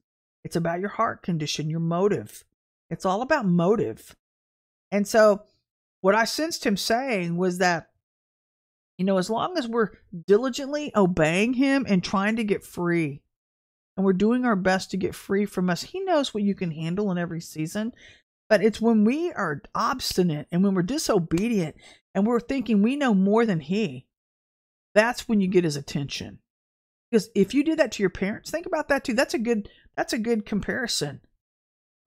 [0.44, 2.44] It's about your heart condition, your motive.
[2.90, 4.16] It's all about motive.
[4.90, 5.42] And so,
[6.00, 7.90] what I sensed him saying was that,
[8.96, 9.90] you know, as long as we're
[10.26, 13.22] diligently obeying him and trying to get free,
[13.96, 16.70] and we're doing our best to get free from us, he knows what you can
[16.70, 17.92] handle in every season.
[18.48, 21.74] But it's when we are obstinate and when we're disobedient
[22.14, 24.06] and we're thinking we know more than he,
[24.94, 26.38] that's when you get his attention.
[27.10, 29.14] Because if you do that to your parents, think about that too.
[29.14, 31.20] That's a good that's a good comparison.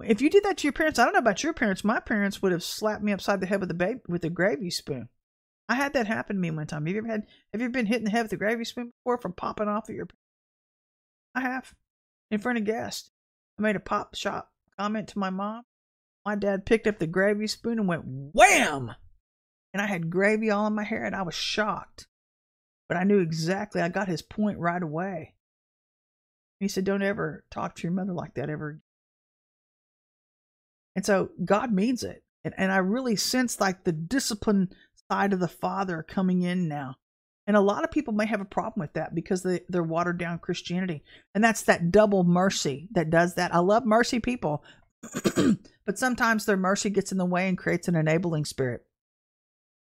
[0.05, 1.83] If you did that to your parents, I don't know about your parents.
[1.83, 5.09] My parents would have slapped me upside the head with a with a gravy spoon.
[5.69, 6.85] I had that happen to me one time.
[6.85, 8.91] Have you ever had have you been hit in the head with a gravy spoon
[9.03, 10.07] before from popping off of your
[11.33, 11.73] I have.
[12.29, 13.11] In front of guests.
[13.57, 15.63] I made a pop shop comment to my mom.
[16.25, 18.95] My dad picked up the gravy spoon and went wham!
[19.73, 22.07] And I had gravy all in my hair and I was shocked.
[22.87, 25.35] But I knew exactly, I got his point right away.
[26.59, 28.81] He said, Don't ever talk to your mother like that ever.
[30.95, 32.23] And so God means it.
[32.43, 34.69] And, and I really sense like the discipline
[35.11, 36.95] side of the Father coming in now.
[37.47, 40.17] And a lot of people may have a problem with that because they, they're watered
[40.17, 41.03] down Christianity.
[41.33, 43.53] And that's that double mercy that does that.
[43.53, 44.63] I love mercy people,
[45.85, 48.85] but sometimes their mercy gets in the way and creates an enabling spirit.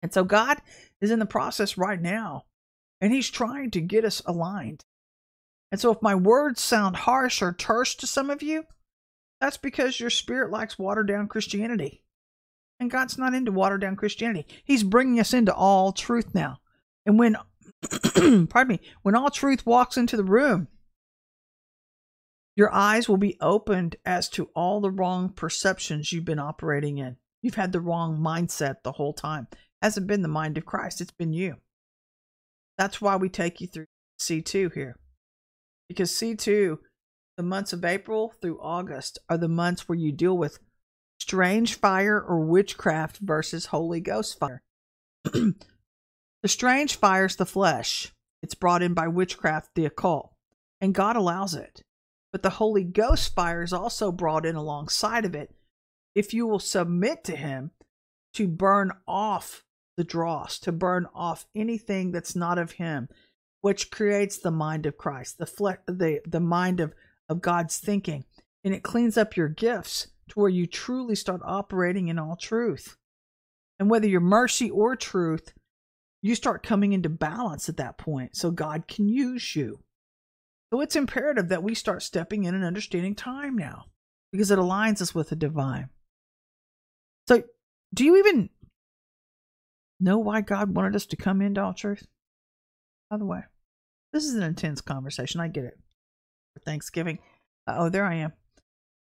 [0.02, 0.58] And so God
[1.00, 2.44] is in the process right now
[3.00, 4.84] and he's trying to get us aligned.
[5.72, 8.64] And so if my words sound harsh or terse to some of you,
[9.40, 12.02] that's because your spirit likes watered down Christianity.
[12.78, 14.46] And God's not into watered down Christianity.
[14.64, 16.58] He's bringing us into all truth now.
[17.06, 17.36] And when,
[18.48, 20.68] pardon me, when all truth walks into the room,
[22.56, 27.16] your eyes will be opened as to all the wrong perceptions you've been operating in.
[27.42, 29.46] You've had the wrong mindset the whole time.
[29.52, 31.56] It hasn't been the mind of Christ, it's been you.
[32.78, 33.86] That's why we take you through
[34.18, 34.96] C2 here.
[35.88, 36.78] Because C2
[37.36, 40.58] the months of April through August are the months where you deal with
[41.18, 44.62] strange fire or witchcraft versus Holy Ghost fire.
[45.24, 45.54] the
[46.46, 50.32] strange fire is the flesh, it's brought in by witchcraft, the occult,
[50.80, 51.82] and God allows it.
[52.32, 55.54] But the Holy Ghost fire is also brought in alongside of it
[56.14, 57.70] if you will submit to Him
[58.34, 59.62] to burn off
[59.96, 63.08] the dross, to burn off anything that's not of Him,
[63.60, 66.94] which creates the mind of Christ, the fle- the the mind of
[67.28, 68.24] of God's thinking,
[68.64, 72.96] and it cleans up your gifts to where you truly start operating in all truth.
[73.78, 75.52] And whether you're mercy or truth,
[76.22, 79.80] you start coming into balance at that point so God can use you.
[80.72, 83.84] So it's imperative that we start stepping in and understanding time now
[84.32, 85.88] because it aligns us with the divine.
[87.28, 87.42] So,
[87.94, 88.50] do you even
[90.00, 92.06] know why God wanted us to come into all truth?
[93.10, 93.42] By the way,
[94.12, 95.40] this is an intense conversation.
[95.40, 95.78] I get it.
[96.56, 97.18] For Thanksgiving.
[97.66, 98.32] oh, there I am.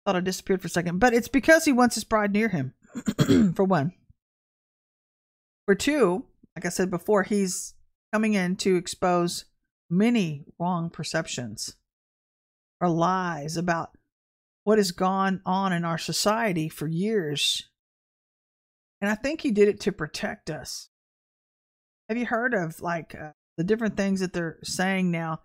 [0.05, 0.99] Thought I disappeared for a second.
[0.99, 2.75] But it's because he wants his bride near him,
[3.55, 3.93] for one.
[5.65, 6.25] For two,
[6.57, 7.75] like I said before, he's
[8.13, 9.45] coming in to expose
[9.89, 11.77] many wrong perceptions
[12.81, 13.91] or lies about
[14.65, 17.63] what has gone on in our society for years.
[19.01, 20.89] And I think he did it to protect us.
[22.09, 25.43] Have you heard of like uh, the different things that they're saying now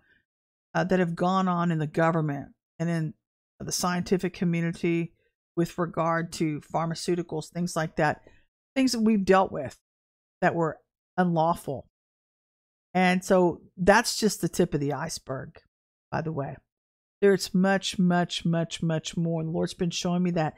[0.74, 3.14] uh, that have gone on in the government and in
[3.60, 5.12] the scientific community
[5.56, 8.22] with regard to pharmaceuticals, things like that,
[8.74, 9.78] things that we've dealt with
[10.40, 10.78] that were
[11.16, 11.86] unlawful.
[12.94, 15.58] And so that's just the tip of the iceberg,
[16.10, 16.56] by the way.
[17.20, 19.44] There's much, much, much, much more.
[19.44, 20.54] The Lord's been showing me that.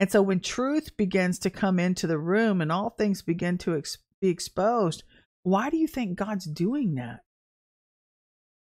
[0.00, 3.76] And so when truth begins to come into the room and all things begin to
[3.76, 5.02] ex- be exposed,
[5.42, 7.20] why do you think God's doing that?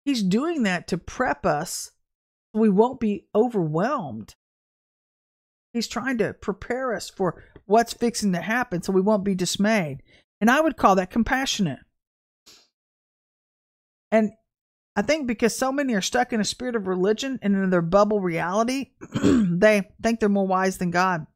[0.09, 1.90] He's doing that to prep us
[2.55, 4.37] so we won't be overwhelmed.
[5.75, 9.99] He's trying to prepare us for what's fixing to happen so we won't be dismayed.
[10.40, 11.81] And I would call that compassionate.
[14.11, 14.31] And
[14.97, 17.83] I think because so many are stuck in a spirit of religion and in their
[17.83, 18.92] bubble reality,
[19.23, 21.27] they think they're more wise than God.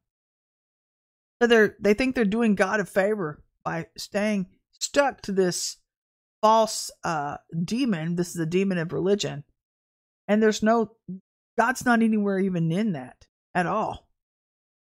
[1.39, 4.47] So they're they think they're doing God a favor by staying
[4.79, 5.77] stuck to this
[6.43, 8.17] false uh, demon.
[8.17, 9.45] This is a demon of religion.
[10.27, 10.91] And there's no,
[11.57, 13.25] God's not anywhere even in that
[13.55, 14.09] at all.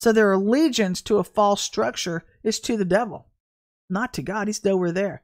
[0.02, 3.28] So their allegiance to a false structure is to the devil,
[3.90, 4.48] not to God.
[4.48, 5.22] He's nowhere there.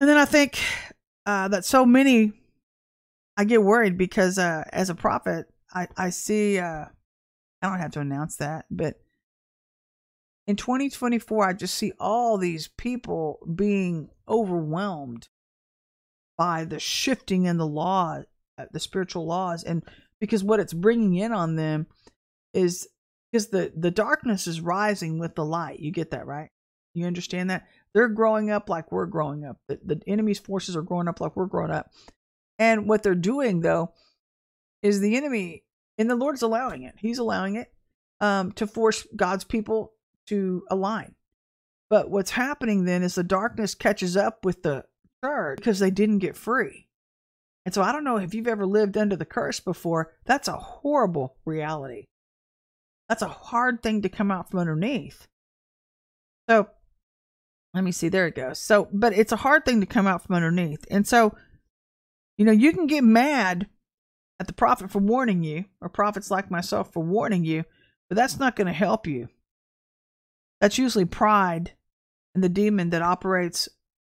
[0.00, 0.58] And then I think
[1.26, 2.32] uh, that so many,
[3.36, 6.86] I get worried because uh, as a prophet, I, I see, uh,
[7.62, 8.96] I don't have to announce that, but
[10.46, 15.28] in 2024, I just see all these people being overwhelmed
[16.36, 18.22] by the shifting in the law,
[18.58, 19.82] uh, the spiritual laws, and
[20.20, 21.86] because what it's bringing in on them
[22.52, 22.88] is
[23.30, 25.80] because the the darkness is rising with the light.
[25.80, 26.50] You get that right?
[26.92, 29.58] You understand that they're growing up like we're growing up.
[29.68, 31.90] The, the enemy's forces are growing up like we're growing up,
[32.58, 33.92] and what they're doing though
[34.82, 35.64] is the enemy,
[35.96, 36.96] and the Lord's allowing it.
[36.98, 37.72] He's allowing it
[38.20, 39.93] um, to force God's people
[40.28, 41.14] to align.
[41.90, 44.84] But what's happening then is the darkness catches up with the
[45.24, 46.88] church because they didn't get free.
[47.64, 50.12] And so I don't know if you've ever lived under the curse before.
[50.26, 52.04] That's a horrible reality.
[53.08, 55.26] That's a hard thing to come out from underneath.
[56.48, 56.68] So
[57.72, 58.08] let me see.
[58.08, 58.58] There it goes.
[58.58, 60.84] So, but it's a hard thing to come out from underneath.
[60.90, 61.34] And so,
[62.38, 63.66] you know, you can get mad
[64.40, 67.64] at the prophet for warning you, or prophets like myself for warning you,
[68.08, 69.28] but that's not going to help you.
[70.64, 71.72] That's usually pride
[72.34, 73.68] and the demon that operates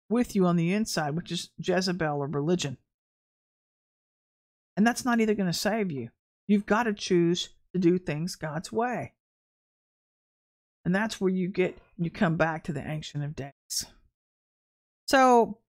[0.10, 2.78] with you on the inside, which is Jezebel or religion.
[4.76, 6.10] And that's not either going to save you.
[6.48, 9.14] You've got to choose to do things God's way.
[10.84, 13.86] And that's where you get, you come back to the Ancient of Days.
[15.06, 15.60] So,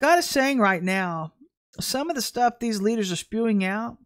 [0.00, 1.34] God is saying right now,
[1.78, 3.98] some of the stuff these leaders are spewing out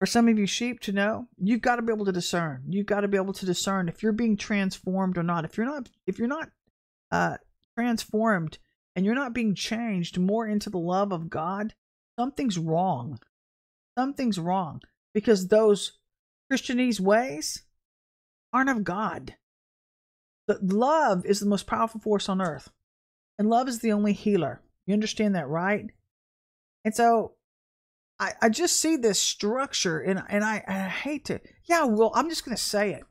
[0.00, 2.64] for some of you sheep to know you've got to be able to discern.
[2.68, 5.44] You've got to be able to discern if you're being transformed or not.
[5.44, 6.48] If you're not if you're not
[7.12, 7.36] uh
[7.76, 8.58] transformed
[8.96, 11.74] and you're not being changed more into the love of god
[12.18, 13.18] something's wrong.
[13.96, 14.80] Something's wrong
[15.12, 15.98] because those
[16.50, 17.62] christianese ways
[18.52, 19.36] aren't of god.
[20.46, 22.70] But love is the most powerful force on earth
[23.38, 24.62] and love is the only healer.
[24.86, 25.90] You understand that right?
[26.84, 27.34] And so
[28.20, 32.28] I, I just see this structure and and I, I hate to yeah well I'm
[32.28, 33.02] just gonna say it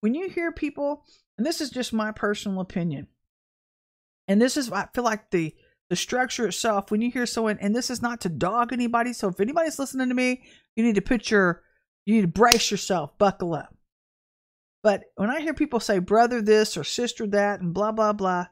[0.00, 1.04] when you hear people
[1.36, 3.06] and this is just my personal opinion
[4.26, 5.54] and this is I feel like the
[5.88, 9.28] the structure itself, when you hear someone, and this is not to dog anybody, so
[9.28, 10.42] if anybody's listening to me,
[10.76, 11.62] you need to put your,
[12.04, 13.74] you need to brace yourself, buckle up.
[14.82, 18.46] But when I hear people say brother this or sister that and blah blah blah,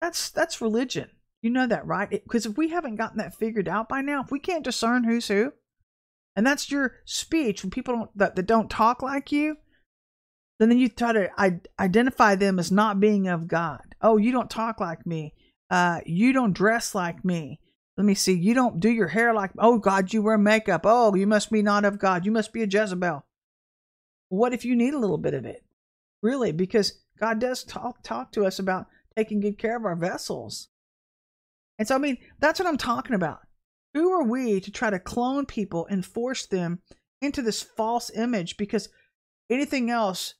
[0.00, 1.08] that's that's religion.
[1.42, 2.10] You know that, right?
[2.10, 5.28] Because if we haven't gotten that figured out by now, if we can't discern who's
[5.28, 5.52] who,
[6.36, 9.56] and that's your speech when people don't, that, that don't talk like you,
[10.58, 13.80] then then you try to I- identify them as not being of God.
[14.02, 15.34] Oh, you don't talk like me.
[15.70, 17.60] Uh, you don't dress like me.
[17.96, 18.34] Let me see.
[18.34, 19.50] You don't do your hair like.
[19.58, 20.82] Oh God, you wear makeup.
[20.84, 22.24] Oh, you must be not of God.
[22.26, 23.24] You must be a Jezebel.
[24.28, 25.64] What if you need a little bit of it?
[26.22, 28.86] Really, because God does talk talk to us about
[29.16, 30.68] taking good care of our vessels.
[31.80, 33.40] And so, I mean, that's what I'm talking about.
[33.94, 36.80] Who are we to try to clone people and force them
[37.22, 38.90] into this false image because
[39.48, 40.34] anything else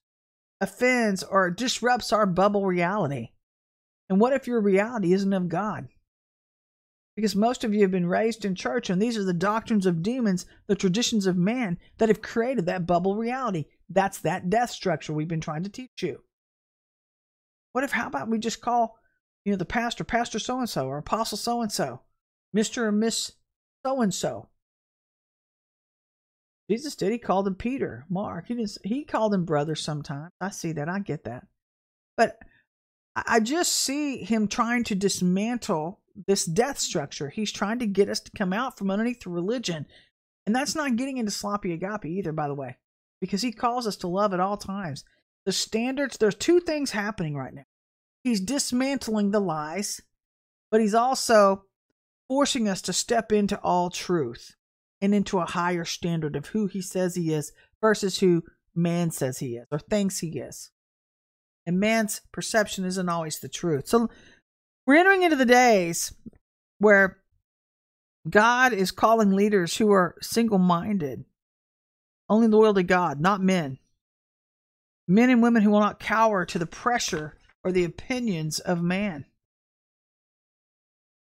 [0.60, 3.30] offends or disrupts our bubble reality?
[4.10, 5.88] And what if your reality isn't of God?
[7.16, 10.02] Because most of you have been raised in church, and these are the doctrines of
[10.02, 13.64] demons, the traditions of man that have created that bubble reality.
[13.88, 16.20] That's that death structure we've been trying to teach you.
[17.72, 18.99] What if, how about we just call,
[19.44, 22.00] you know, the pastor, Pastor so and so, or Apostle so and so,
[22.56, 22.78] Mr.
[22.78, 23.32] or Miss
[23.84, 24.48] so and so?
[26.70, 27.10] Jesus did.
[27.10, 28.46] He called him Peter, Mark.
[28.46, 30.30] He didn't, he called him brother sometimes.
[30.40, 30.88] I see that.
[30.88, 31.46] I get that.
[32.16, 32.38] But
[33.16, 37.28] I just see him trying to dismantle this death structure.
[37.28, 39.86] He's trying to get us to come out from underneath religion.
[40.46, 42.76] And that's not getting into sloppy agape either, by the way,
[43.20, 45.04] because he calls us to love at all times.
[45.46, 47.64] The standards, there's two things happening right now.
[48.22, 50.00] He's dismantling the lies,
[50.70, 51.64] but he's also
[52.28, 54.54] forcing us to step into all truth
[55.00, 58.44] and into a higher standard of who he says he is versus who
[58.74, 60.70] man says he is or thinks he is
[61.66, 63.86] and man's perception isn't always the truth.
[63.86, 64.08] So
[64.86, 66.12] we're entering into the days
[66.78, 67.18] where
[68.28, 71.24] God is calling leaders who are single minded,
[72.28, 73.78] only loyal to God, not men.
[75.06, 79.26] Men and women who will not cower to the pressure or the opinions of man.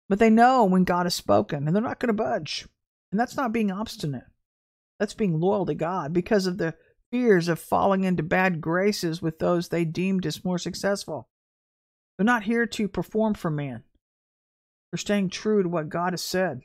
[0.08, 2.68] But they know when God has spoken and they're not going to budge.
[3.12, 4.26] And that's not being obstinate.
[5.00, 6.76] That's being loyal to God because of the
[7.12, 11.28] fears of falling into bad graces with those they deemed as more successful.
[12.18, 13.84] They're not here to perform for man.
[14.92, 16.62] They're staying true to what God has said.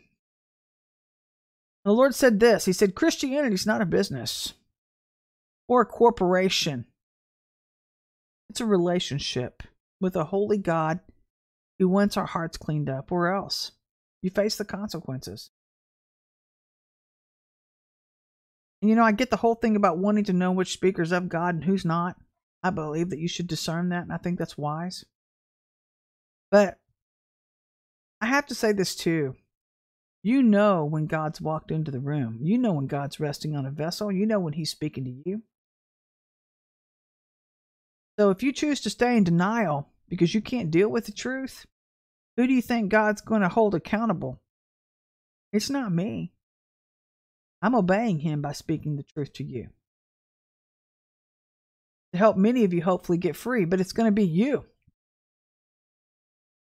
[1.84, 4.54] The Lord said this He said, Christianity is not a business
[5.68, 6.86] or a corporation,
[8.50, 9.62] it's a relationship
[10.00, 11.00] with a holy God
[11.78, 13.72] who wants our hearts cleaned up, or else
[14.22, 15.50] you face the consequences.
[18.80, 21.54] You know, I get the whole thing about wanting to know which speaker's of God
[21.54, 22.16] and who's not.
[22.62, 25.04] I believe that you should discern that, and I think that's wise.
[26.50, 26.78] But
[28.20, 29.36] I have to say this too.
[30.22, 32.38] You know when God's walked into the room.
[32.40, 34.10] You know when God's resting on a vessel.
[34.10, 35.42] You know when He's speaking to you.
[38.18, 41.66] So if you choose to stay in denial because you can't deal with the truth,
[42.36, 44.40] who do you think God's going to hold accountable?
[45.52, 46.32] It's not me.
[47.62, 49.68] I'm obeying him by speaking the truth to you.
[52.12, 54.66] To help many of you hopefully get free, but it's going to be you.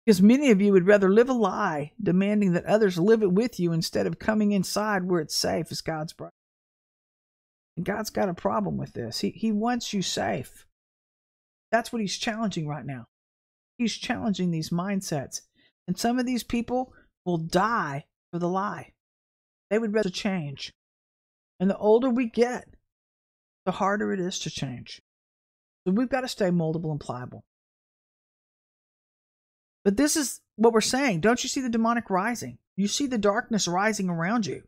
[0.04, 3.60] Because many of you would rather live a lie, demanding that others live it with
[3.60, 6.30] you instead of coming inside where it's safe as God's bride.
[7.76, 9.20] And God's got a problem with this.
[9.20, 10.66] He, he wants you safe.
[11.72, 13.08] That's what He's challenging right now.
[13.78, 15.40] He's challenging these mindsets.
[15.88, 16.92] And some of these people
[17.24, 18.92] will die for the lie.
[19.70, 20.72] They would rather change.
[21.58, 22.68] And the older we get,
[23.64, 25.00] the harder it is to change.
[25.86, 27.44] So we've got to stay moldable and pliable.
[29.84, 31.20] But this is what we're saying.
[31.20, 32.58] Don't you see the demonic rising?
[32.76, 34.62] You see the darkness rising around you.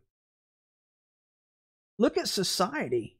[1.97, 3.14] Look at society.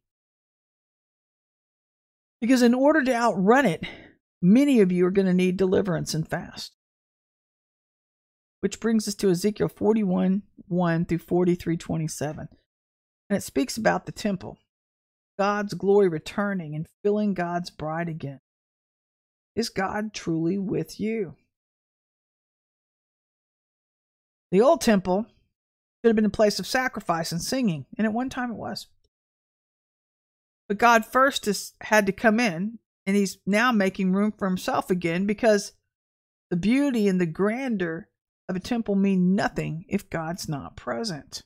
[2.42, 3.84] Because in order to outrun it,
[4.42, 6.74] many of you are going to need deliverance and fast.
[8.62, 12.48] Which brings us to Ezekiel 41 1 through 43 27.
[13.30, 14.58] And it speaks about the temple,
[15.38, 18.40] God's glory returning and filling God's bride again.
[19.56, 21.36] Is God truly with you?
[24.52, 25.26] The old temple
[26.04, 28.88] should have been a place of sacrifice and singing, and at one time it was.
[30.68, 34.90] But God first has had to come in, and He's now making room for Himself
[34.90, 35.74] again because
[36.50, 38.10] the beauty and the grandeur
[38.48, 41.44] of a temple mean nothing if God's not present.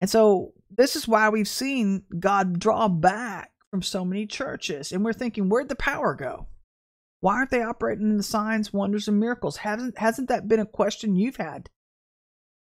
[0.00, 4.92] And so this is why we've seen God draw back from so many churches.
[4.92, 6.48] And we're thinking, where'd the power go?
[7.20, 9.56] Why aren't they operating in the signs, wonders, and miracles?
[9.58, 11.70] Hasn't hasn't that been a question you've had?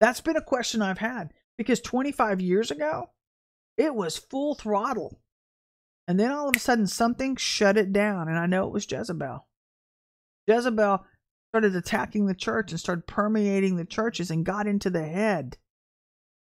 [0.00, 3.10] That's been a question I've had because 25 years ago,
[3.80, 5.18] it was full throttle.
[6.06, 8.28] And then all of a sudden, something shut it down.
[8.28, 9.46] And I know it was Jezebel.
[10.46, 11.04] Jezebel
[11.50, 15.56] started attacking the church and started permeating the churches and got into the head.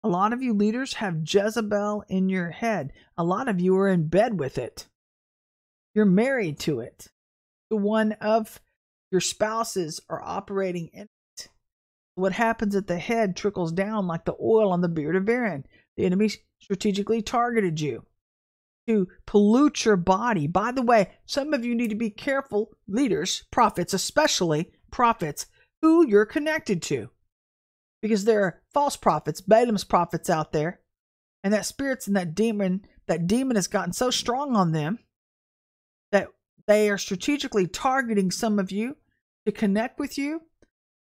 [0.05, 2.93] A lot of you leaders have Jezebel in your head.
[3.17, 4.89] A lot of you are in bed with it.
[5.95, 7.09] You're married to it.
[7.71, 8.61] The one of
[9.11, 11.07] your spouses are operating in
[11.39, 11.49] it.
[12.15, 15.65] What happens at the head trickles down like the oil on the beard of Aaron.
[15.97, 16.31] The enemy
[16.63, 18.05] strategically targeted you
[18.87, 20.47] to pollute your body.
[20.47, 25.47] By the way, some of you need to be careful, leaders, prophets, especially prophets,
[25.83, 27.11] who you're connected to.
[28.01, 30.81] Because there are false prophets, Balaam's prophets out there,
[31.45, 34.99] and that spirits and that demon, that demon has gotten so strong on them
[36.11, 36.29] that
[36.67, 38.97] they are strategically targeting some of you
[39.47, 40.43] to connect with you,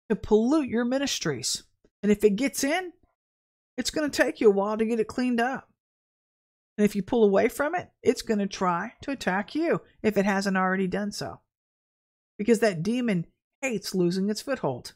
[0.10, 1.64] to pollute your ministries.
[2.04, 2.94] And if it gets in,
[3.78, 5.68] it's going to take you a while to get it cleaned up.
[6.78, 10.18] And if you pull away from it, it's going to try to attack you if
[10.18, 11.42] it hasn't already done so.
[12.38, 13.28] Because that demon
[13.62, 14.94] hates losing its foothold.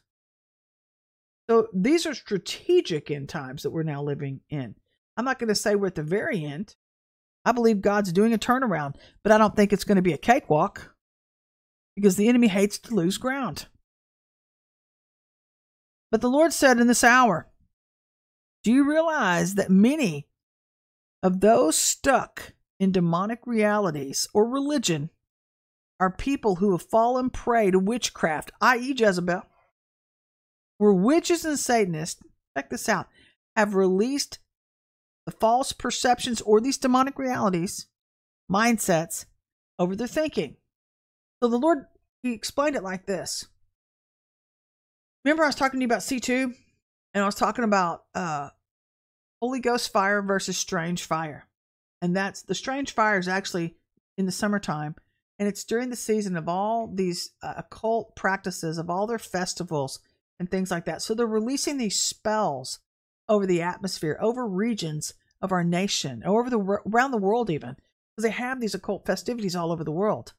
[1.48, 4.74] So these are strategic end times that we're now living in.
[5.16, 6.74] I'm not going to say we're at the very end.
[7.44, 10.18] I believe God's doing a turnaround, but I don't think it's going to be a
[10.18, 10.94] cakewalk
[11.94, 13.66] because the enemy hates to lose ground.
[16.10, 17.48] But the Lord said in this hour,
[18.66, 20.26] Do you realize that many
[21.22, 25.10] of those stuck in demonic realities or religion
[26.00, 29.42] are people who have fallen prey to witchcraft, i.e., Jezebel,
[30.78, 32.20] where witches and Satanists,
[32.56, 33.06] check this out,
[33.54, 34.40] have released
[35.26, 37.86] the false perceptions or these demonic realities,
[38.50, 39.26] mindsets
[39.78, 40.56] over their thinking.
[41.40, 41.86] So the Lord,
[42.24, 43.46] He explained it like this.
[45.24, 46.52] Remember, I was talking to you about C2,
[47.14, 48.48] and I was talking about uh,
[49.40, 51.46] Holy Ghost fire versus strange fire.
[52.02, 53.76] And that's the strange fire is actually
[54.16, 54.96] in the summertime
[55.38, 60.00] and it's during the season of all these uh, occult practices of all their festivals
[60.38, 61.02] and things like that.
[61.02, 62.80] So they're releasing these spells
[63.28, 67.76] over the atmosphere over regions of our nation over the around the world even
[68.14, 70.32] because they have these occult festivities all over the world.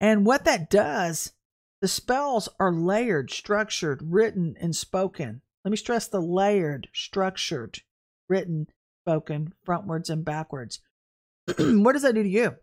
[0.00, 1.32] And what that does
[1.80, 7.80] the spells are layered structured written and spoken let me stress the layered structured
[8.28, 8.66] written
[9.04, 10.80] spoken frontwards and backwards
[11.58, 12.56] what does that do to you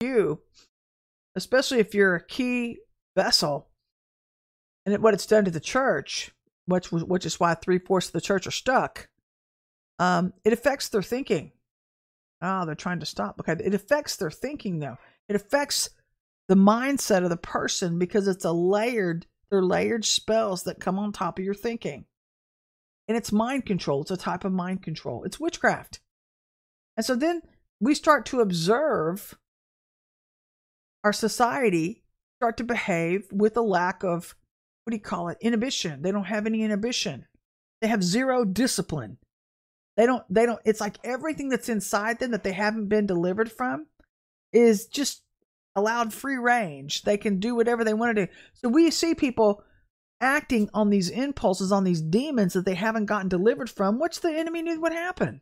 [0.00, 0.40] you,
[1.34, 2.78] especially if you're a key
[3.16, 3.68] vessel,
[4.86, 6.30] and what it's done to the church,
[6.66, 9.08] which which is why three fourths of the church are stuck.
[9.98, 11.52] Um, it affects their thinking.
[12.40, 13.40] Oh, they're trying to stop.
[13.40, 14.96] Okay, it affects their thinking though.
[15.28, 15.90] It affects
[16.46, 19.26] the mindset of the person because it's a layered.
[19.50, 22.04] They're layered spells that come on top of your thinking,
[23.06, 24.02] and it's mind control.
[24.02, 25.24] It's a type of mind control.
[25.24, 26.00] It's witchcraft,
[26.96, 27.42] and so then
[27.80, 29.38] we start to observe
[31.04, 32.02] our society
[32.38, 34.34] start to behave with a lack of
[34.84, 35.38] what do you call it?
[35.40, 36.02] Inhibition.
[36.02, 37.26] They don't have any inhibition.
[37.80, 39.18] They have zero discipline.
[39.96, 43.50] They don't they don't it's like everything that's inside them that they haven't been delivered
[43.50, 43.86] from
[44.52, 45.22] is just
[45.78, 49.62] allowed free range they can do whatever they want to do so we see people
[50.20, 54.30] acting on these impulses on these demons that they haven't gotten delivered from which the
[54.30, 55.40] enemy knew would happen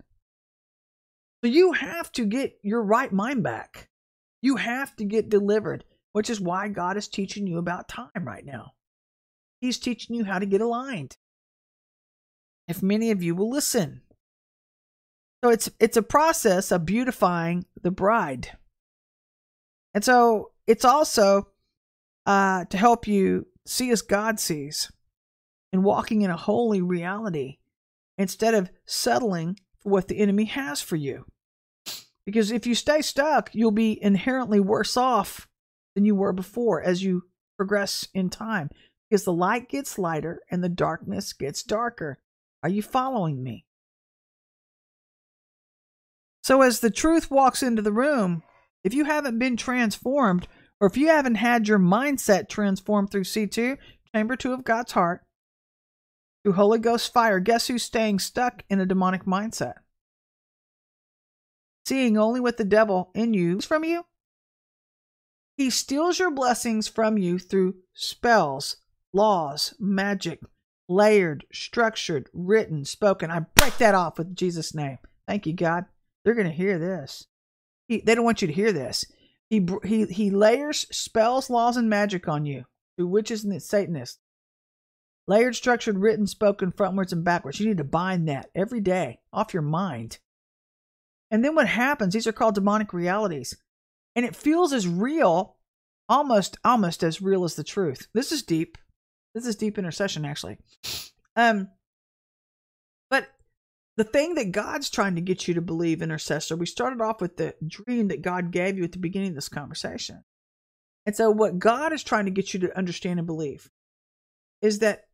[1.43, 3.89] so you have to get your right mind back
[4.47, 8.45] you have to get delivered, which is why God is teaching you about time right
[8.45, 8.75] now.
[9.61, 11.17] He's teaching you how to get aligned.
[12.69, 14.03] If many of you will listen.
[15.43, 18.57] So it's it's a process of beautifying the bride.
[19.97, 21.49] And so it's also
[22.27, 24.93] uh, to help you see as God sees
[25.73, 27.57] and walking in a holy reality
[28.19, 31.25] instead of settling for what the enemy has for you.
[32.27, 35.49] Because if you stay stuck, you'll be inherently worse off
[35.95, 37.23] than you were before as you
[37.57, 38.69] progress in time.
[39.09, 42.19] Because the light gets lighter and the darkness gets darker.
[42.63, 43.65] Are you following me?
[46.43, 48.43] So, as the truth walks into the room,
[48.87, 50.49] if you haven't been transformed,
[50.81, 53.77] or if you haven't had your mindset transformed through C2,
[54.15, 55.23] Chamber 2 of God's heart,
[56.43, 59.75] through Holy Ghost fire, guess who's staying stuck in a demonic mindset?
[61.87, 64.05] seeing only what the devil in you from you.
[65.57, 68.79] He steals your blessings from you through spells,
[69.13, 70.41] laws, magic,
[70.89, 73.31] layered, structured, written, spoken.
[73.31, 74.99] I break that off with Jesus' name.
[75.29, 75.85] Thank you, God.
[76.25, 77.29] They're going to hear this.
[77.89, 79.05] They don't want you to hear this.
[79.49, 82.65] He he he layers spells, laws, and magic on you
[82.97, 84.19] through witches and Satanists.
[85.29, 87.59] Layered, structured, written, spoken, frontwards and backwards.
[87.59, 90.19] You need to bind that every day off your mind.
[91.33, 92.15] And then what happens?
[92.15, 93.57] These are called demonic realities,
[94.15, 95.57] and it feels as real,
[96.09, 98.09] almost almost as real as the truth.
[98.15, 98.79] This is deep.
[99.35, 100.59] This is deep intercession, actually.
[101.35, 101.69] Um,
[103.11, 103.29] but
[103.97, 107.37] the thing that God's trying to get you to believe, intercessor, we started off with
[107.37, 110.23] the dream that God gave you at the beginning of this conversation.
[111.07, 113.71] And so, what God is trying to get you to understand and believe
[114.61, 115.05] is that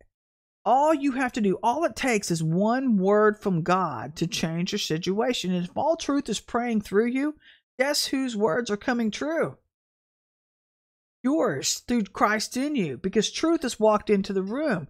[0.64, 4.72] all you have to do, all it takes is one word from God to change
[4.72, 5.52] your situation.
[5.52, 7.36] And if all truth is praying through you,
[7.78, 9.58] guess whose words are coming true?
[11.22, 14.88] Yours through Christ in you, because truth has walked into the room.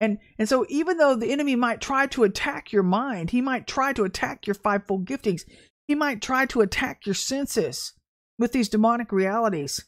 [0.00, 3.66] And and so even though the enemy might try to attack your mind, he might
[3.66, 5.42] try to attack your fivefold giftings,
[5.86, 7.94] he might try to attack your senses
[8.38, 9.84] with these demonic realities.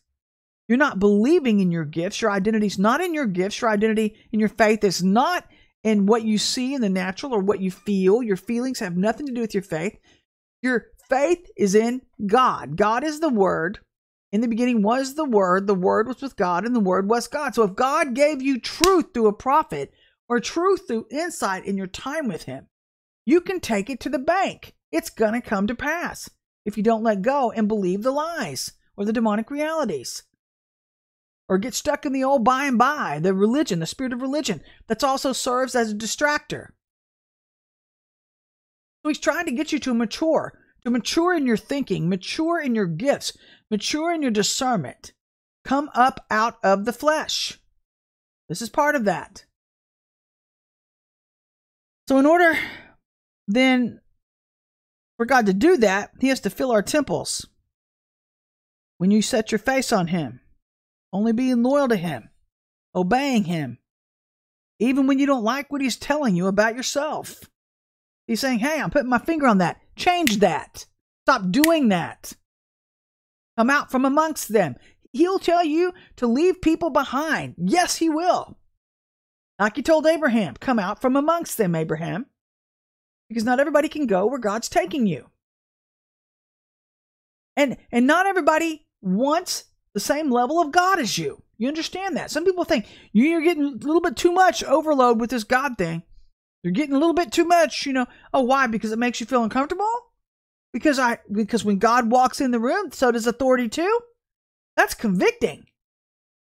[0.69, 2.21] You're not believing in your gifts.
[2.23, 3.61] Your identity's not in your gifts.
[3.61, 5.45] Your identity in your faith is not
[5.83, 8.23] in what you see in the natural or what you feel.
[8.23, 9.99] Your feelings have nothing to do with your faith.
[10.63, 12.77] Your faith is in God.
[12.77, 13.81] God is the Word.
[14.33, 15.67] In the beginning was the Word.
[15.67, 17.55] The Word was with God, and the Word was God.
[17.55, 19.93] So if God gave you truth through a prophet,
[20.31, 22.69] or truth through insight in your time with Him,
[23.27, 24.75] you can take it to the bank.
[24.93, 26.31] It's going to come to pass
[26.65, 30.23] if you don't let go and believe the lies or the demonic realities.
[31.49, 34.63] Or get stuck in the old by and by, the religion, the spirit of religion,
[34.87, 36.69] that also serves as a distractor.
[39.03, 40.53] So he's trying to get you to mature,
[40.85, 43.37] to mature in your thinking, mature in your gifts,
[43.69, 45.13] mature in your discernment.
[45.65, 47.59] Come up out of the flesh.
[48.49, 49.45] This is part of that.
[52.11, 52.59] So, in order
[53.47, 54.01] then
[55.17, 57.47] for God to do that, He has to fill our temples.
[58.99, 60.41] When you set your face on Him,
[61.13, 62.31] only being loyal to Him,
[62.97, 63.79] obeying Him,
[64.81, 67.45] even when you don't like what He's telling you about yourself.
[68.27, 69.81] He's saying, Hey, I'm putting my finger on that.
[69.95, 70.87] Change that.
[71.29, 72.33] Stop doing that.
[73.57, 74.75] Come out from amongst them.
[75.13, 77.55] He'll tell you to leave people behind.
[77.57, 78.59] Yes, He will.
[79.61, 82.27] Like he told Abraham, come out from amongst them, Abraham.
[83.29, 85.27] Because not everybody can go where God's taking you.
[87.57, 91.43] And and not everybody wants the same level of God as you.
[91.59, 92.31] You understand that?
[92.31, 96.03] Some people think you're getting a little bit too much overload with this God thing.
[96.63, 98.07] You're getting a little bit too much, you know.
[98.33, 98.67] Oh, why?
[98.67, 99.91] Because it makes you feel uncomfortable?
[100.73, 104.01] Because I because when God walks in the room, so does authority too?
[104.77, 105.67] That's convicting.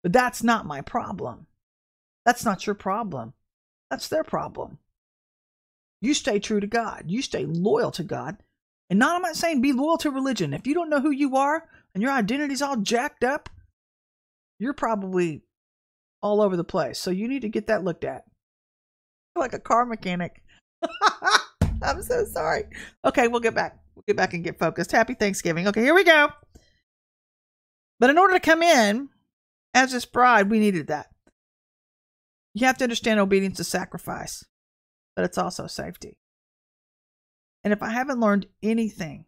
[0.04, 1.48] But that's not my problem.
[2.28, 3.34] That's not your problem.
[3.90, 4.80] That's their problem.
[6.02, 7.06] You stay true to God.
[7.08, 8.44] You stay loyal to God.
[8.90, 10.54] And not, I'm not saying be loyal to religion.
[10.54, 13.50] If you don't know who you are and your identity's all jacked up,
[14.60, 15.44] you're probably
[16.22, 17.00] all over the place.
[17.00, 18.24] So you need to get that looked at.
[19.34, 20.44] Like a car mechanic.
[21.82, 22.64] I'm so sorry.
[23.06, 23.80] Okay, we'll get back.
[23.96, 24.92] We'll get back and get focused.
[24.92, 25.66] Happy Thanksgiving.
[25.70, 26.28] Okay, here we go.
[28.02, 29.08] But in order to come in
[29.74, 31.08] as this bride, we needed that.
[32.58, 34.44] You have to understand obedience is sacrifice,
[35.16, 36.18] but it's also safety.
[37.64, 39.26] And if I haven't learned anything,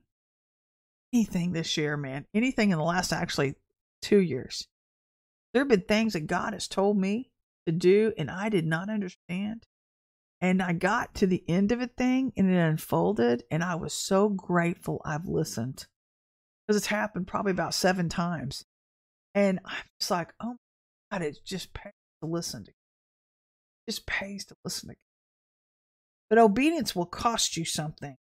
[1.13, 3.53] anything this year, man, anything in the last actually
[4.01, 4.67] two years,
[5.53, 7.29] there have been things that God has told me
[7.67, 9.67] to do and I did not understand.
[10.41, 13.93] And I got to the end of a thing and it unfolded, and I was
[13.93, 15.85] so grateful I've listened
[16.65, 18.65] because it's happened probably about seven times.
[19.35, 20.55] And I'm just like, oh
[21.11, 21.91] my God, it's just pain
[22.23, 22.71] to listen to
[23.89, 24.99] just pays to listen to God.
[26.29, 28.17] But obedience will cost you something.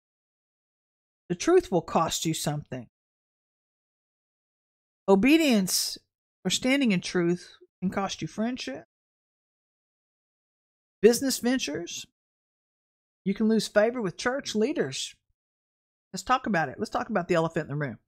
[1.30, 2.88] The truth will cost you something.
[5.08, 5.98] Obedience
[6.44, 8.84] or standing in truth can cost you friendship,
[11.02, 12.06] business ventures.
[13.24, 15.16] You can lose favor with church leaders.
[16.12, 16.76] Let's talk about it.
[16.78, 18.00] Let's talk about the elephant in the room.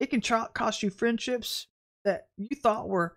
[0.00, 1.66] It can cost you friendships
[2.06, 3.16] that you thought were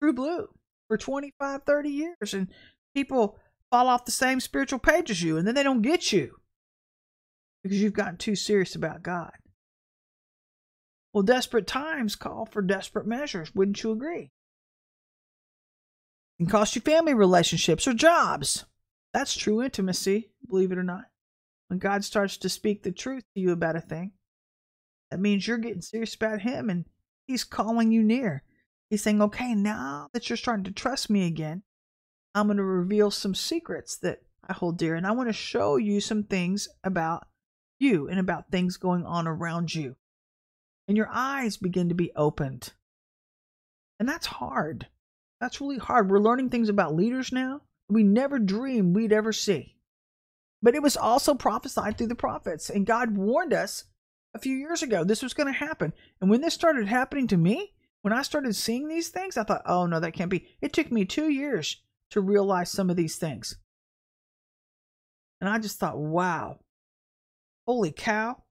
[0.00, 0.48] true blue
[0.90, 2.48] for 25, 30 years and
[2.96, 3.38] people
[3.70, 6.34] fall off the same spiritual page as you and then they don't get you
[7.62, 9.30] because you've gotten too serious about God.
[11.12, 13.54] Well, desperate times call for desperate measures.
[13.54, 14.32] Wouldn't you agree?
[16.38, 18.64] It can cost you family relationships or jobs.
[19.14, 21.04] That's true intimacy, believe it or not.
[21.68, 24.10] When God starts to speak the truth to you about a thing,
[25.12, 26.84] that means you're getting serious about Him and
[27.28, 28.42] He's calling you near.
[28.90, 31.62] He's saying, okay, now that you're starting to trust me again,
[32.34, 34.96] I'm going to reveal some secrets that I hold dear.
[34.96, 37.26] And I want to show you some things about
[37.78, 39.96] you and about things going on around you.
[40.88, 42.72] and your eyes begin to be opened.
[44.00, 44.88] And that's hard.
[45.40, 46.10] That's really hard.
[46.10, 49.76] We're learning things about leaders now we never dreamed we'd ever see.
[50.62, 53.84] But it was also prophesied through the prophets, and God warned us
[54.34, 55.92] a few years ago this was going to happen.
[56.20, 57.72] And when this started happening to me,
[58.02, 60.48] when I started seeing these things, I thought, oh no, that can't be.
[60.60, 63.56] It took me two years to realize some of these things.
[65.40, 66.60] And I just thought, wow,
[67.66, 68.42] holy cow.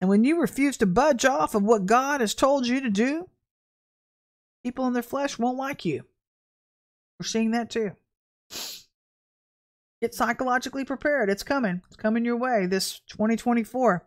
[0.00, 3.28] And when you refuse to budge off of what God has told you to do,
[4.62, 6.04] people in their flesh won't like you.
[7.18, 7.92] We're seeing that too.
[10.00, 11.28] Get psychologically prepared.
[11.28, 11.82] It's coming.
[11.88, 14.06] It's coming your way this 2024.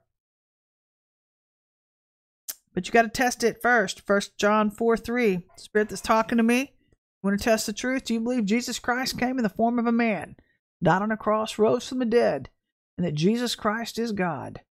[2.74, 4.02] But you got to test it first.
[4.02, 5.46] First John 4 3.
[5.58, 6.60] Spirit that's talking to me.
[6.60, 8.06] You want to test the truth?
[8.06, 10.36] Do you believe Jesus Christ came in the form of a man,
[10.82, 12.50] died on a cross, rose from the dead,
[12.98, 14.62] and that Jesus Christ is God?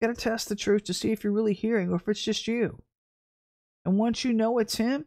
[0.00, 2.22] You got to test the truth to see if you're really hearing or if it's
[2.22, 2.82] just you.
[3.84, 5.06] And once you know it's Him,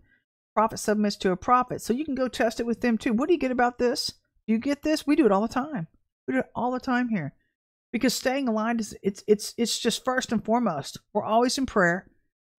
[0.56, 1.82] prophet submits to a prophet.
[1.82, 3.14] So you can go test it with them too.
[3.14, 4.14] What do you get about this?
[4.48, 5.06] Do you get this?
[5.06, 5.88] We do it all the time.
[6.28, 7.34] We do it all the time here.
[7.92, 10.98] Because staying aligned is it's it's it's just first and foremost.
[11.14, 12.08] We're always in prayer.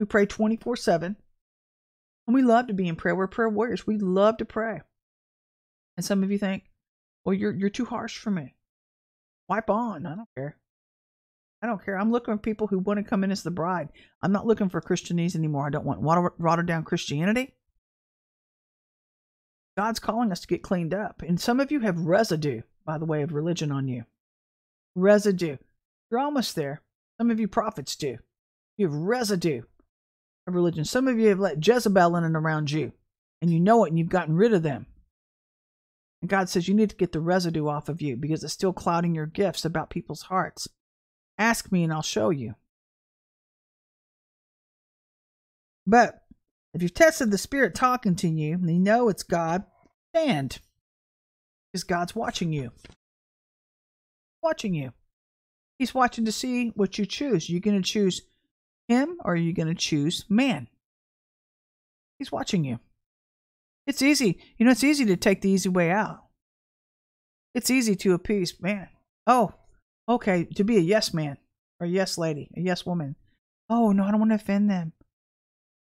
[0.01, 1.15] We pray 24-7.
[2.27, 3.15] And we love to be in prayer.
[3.15, 3.87] We're prayer warriors.
[3.87, 4.81] We love to pray.
[5.97, 6.65] And some of you think,
[7.25, 8.55] well, you're you're too harsh for me.
[9.49, 10.07] Wipe on.
[10.07, 10.57] I don't care.
[11.63, 11.99] I don't care.
[11.99, 13.89] I'm looking for people who want to come in as the bride.
[14.23, 15.67] I'm not looking for Christianese anymore.
[15.67, 17.55] I don't want water, watered down Christianity.
[19.77, 21.23] God's calling us to get cleaned up.
[21.23, 24.05] And some of you have residue, by the way, of religion on you.
[25.01, 25.57] Residue.
[26.11, 26.83] You're almost there.
[27.19, 28.19] Some of you prophets do.
[28.77, 29.63] You have residue
[30.47, 30.85] of religion.
[30.85, 32.93] Some of you have let Jezebel in and around you,
[33.43, 34.87] and you know it, and you've gotten rid of them.
[36.23, 38.73] And God says you need to get the residue off of you because it's still
[38.73, 40.69] clouding your gifts about people's hearts.
[41.39, 42.55] Ask me, and I'll show you.
[45.87, 46.23] But
[46.75, 49.65] if you've tested the Spirit talking to you and you know it's God,
[50.15, 50.59] stand.
[51.73, 52.73] Because God's watching you.
[54.43, 54.93] Watching you.
[55.79, 57.49] He's watching to see what you choose.
[57.49, 58.23] Are you going to choose
[58.89, 60.69] Him or are you going to choose man?
[62.19, 62.81] He's watching you.
[63.87, 64.39] It's easy.
[64.59, 66.25] You know, it's easy to take the easy way out.
[67.55, 68.89] It's easy to appease man.
[69.27, 69.55] Oh,
[70.09, 71.39] okay, to be a yes man
[71.81, 73.17] or yes lady, a yes woman.
[73.69, 74.93] Oh, no, I don't want to offend them.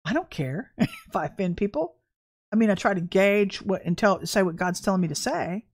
[0.06, 1.96] I don't care if I offend people.
[2.52, 5.16] I mean, I try to gauge what and tell say what God's telling me to
[5.16, 5.66] say.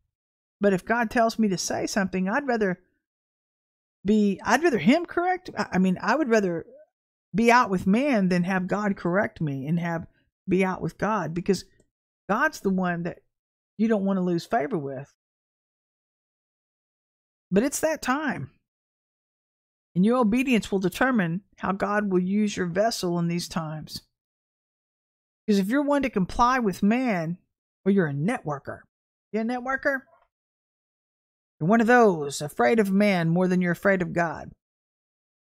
[0.64, 2.80] But if God tells me to say something, I'd rather
[4.06, 5.50] be I'd rather him correct.
[5.58, 6.66] I mean, I would rather
[7.36, 10.08] be out with man than have God correct me and have
[10.48, 11.66] be out with God because
[12.30, 13.20] God's the one that
[13.78, 15.14] you don't want to lose favor with.
[17.52, 18.52] But it's that time.
[19.96, 24.02] And your obedience will determine how God will use your vessel in these times.
[25.46, 27.38] Because if you're one to comply with man,
[27.84, 28.80] well, you're a networker.
[29.34, 30.04] You're a networker?
[31.64, 34.52] You're one of those afraid of man more than you're afraid of God.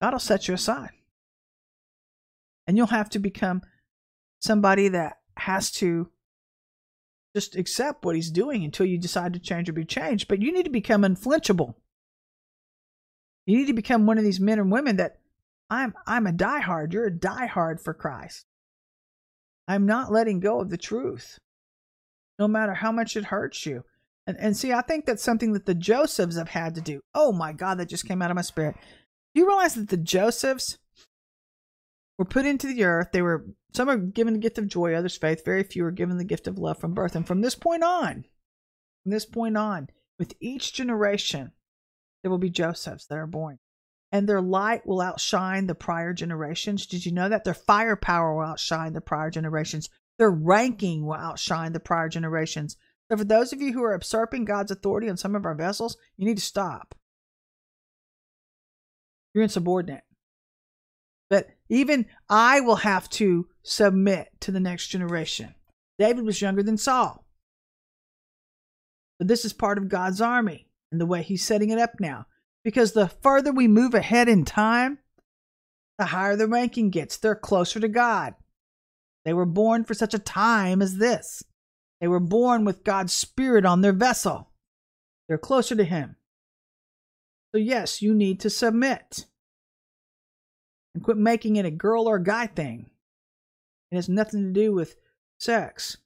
[0.03, 0.91] God will set you aside.
[2.67, 3.63] And you'll have to become
[4.39, 6.11] somebody that has to
[7.35, 10.27] just accept what he's doing until you decide to change or be changed.
[10.27, 11.73] But you need to become unflinchable.
[13.47, 15.17] You need to become one of these men and women that
[15.71, 16.93] I'm I'm a diehard.
[16.93, 18.45] You're a diehard for Christ.
[19.67, 21.39] I'm not letting go of the truth,
[22.37, 23.85] no matter how much it hurts you.
[24.27, 27.01] And, and see, I think that's something that the Josephs have had to do.
[27.13, 28.75] Oh my God, that just came out of my spirit.
[29.33, 30.77] Do you realize that the Josephs
[32.17, 33.09] were put into the earth?
[33.11, 35.45] They were, some are given the gift of joy, others faith.
[35.45, 37.15] Very few are given the gift of love from birth.
[37.15, 38.25] And from this point on,
[39.03, 41.51] from this point on, with each generation,
[42.23, 43.59] there will be Josephs that are born
[44.15, 46.85] and their light will outshine the prior generations.
[46.85, 47.43] Did you know that?
[47.43, 49.89] Their firepower will outshine the prior generations.
[50.17, 52.77] Their ranking will outshine the prior generations.
[53.09, 55.97] So, for those of you who are usurping God's authority on some of our vessels,
[56.17, 56.95] you need to stop.
[59.33, 60.03] You're insubordinate.
[61.29, 65.55] But even I will have to submit to the next generation.
[65.99, 67.25] David was younger than Saul.
[69.17, 72.25] But this is part of God's army and the way he's setting it up now
[72.63, 74.99] because the further we move ahead in time,
[75.97, 77.17] the higher the ranking gets.
[77.17, 78.35] They're closer to God.
[79.23, 81.43] They were born for such a time as this.
[82.05, 84.51] They were born with God's Spirit on their vessel.
[85.27, 86.17] They're closer to Him.
[87.51, 89.25] So, yes, you need to submit
[90.93, 92.91] and quit making it a girl or a guy thing.
[93.89, 94.97] It has nothing to do with
[95.39, 95.97] sex,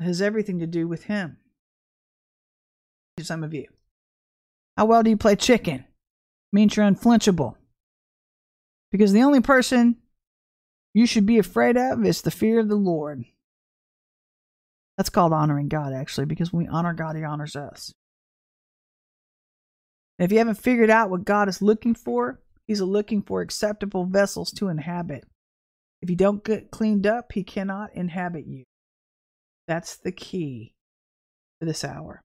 [0.00, 1.38] it has everything to do with Him.
[3.18, 3.68] Some of you.
[4.76, 5.86] How well do you play chicken?
[6.52, 7.54] Means you're unflinchable.
[8.92, 9.96] Because the only person
[10.92, 13.24] you should be afraid of is the fear of the Lord.
[14.96, 17.92] That's called honoring God, actually, because when we honor God, He honors us.
[20.18, 24.06] And if you haven't figured out what God is looking for, He's looking for acceptable
[24.06, 25.24] vessels to inhabit.
[26.02, 28.64] If you don't get cleaned up, He cannot inhabit you.
[29.68, 30.74] That's the key
[31.60, 32.22] for this hour.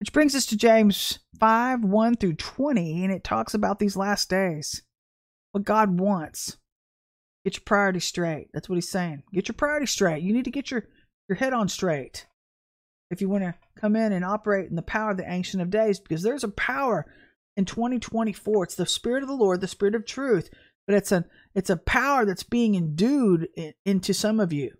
[0.00, 4.30] Which brings us to James 5 1 through 20, and it talks about these last
[4.30, 4.82] days.
[5.52, 6.56] What God wants.
[7.44, 8.48] Get your priorities straight.
[8.52, 9.22] That's what he's saying.
[9.32, 10.22] Get your priorities straight.
[10.22, 10.84] You need to get your,
[11.28, 12.26] your head on straight
[13.10, 15.70] if you want to come in and operate in the power of the Ancient of
[15.70, 17.06] Days, because there's a power
[17.56, 18.64] in 2024.
[18.64, 20.50] It's the Spirit of the Lord, the Spirit of truth,
[20.86, 21.24] but it's a
[21.54, 24.72] it's a power that's being endued in, into some of you,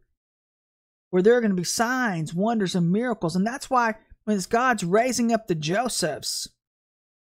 [1.10, 3.94] where there are going to be signs, wonders, and miracles, and that's why
[4.24, 6.48] when God's raising up the Josephs,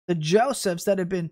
[0.06, 1.30] the Josephs that have been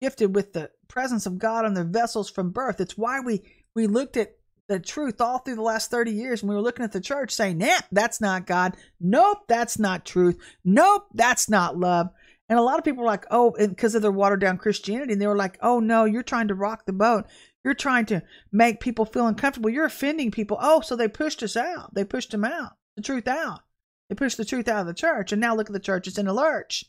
[0.00, 2.80] gifted with the presence of God on their vessels from birth.
[2.80, 3.42] It's why we
[3.74, 4.32] we looked at
[4.70, 7.32] the truth all through the last 30 years and we were looking at the church
[7.32, 8.76] saying, nah, that's not God.
[9.00, 10.38] Nope, that's not truth.
[10.64, 12.10] Nope, that's not love.
[12.48, 15.20] And a lot of people were like, oh, because of their watered down Christianity, and
[15.20, 17.26] they were like, oh no, you're trying to rock the boat.
[17.64, 19.70] You're trying to make people feel uncomfortable.
[19.70, 20.56] You're offending people.
[20.60, 21.92] Oh, so they pushed us out.
[21.94, 23.62] They pushed them out, the truth out.
[24.08, 25.32] They pushed the truth out of the church.
[25.32, 26.06] And now look at the church.
[26.06, 26.84] It's in a lurch.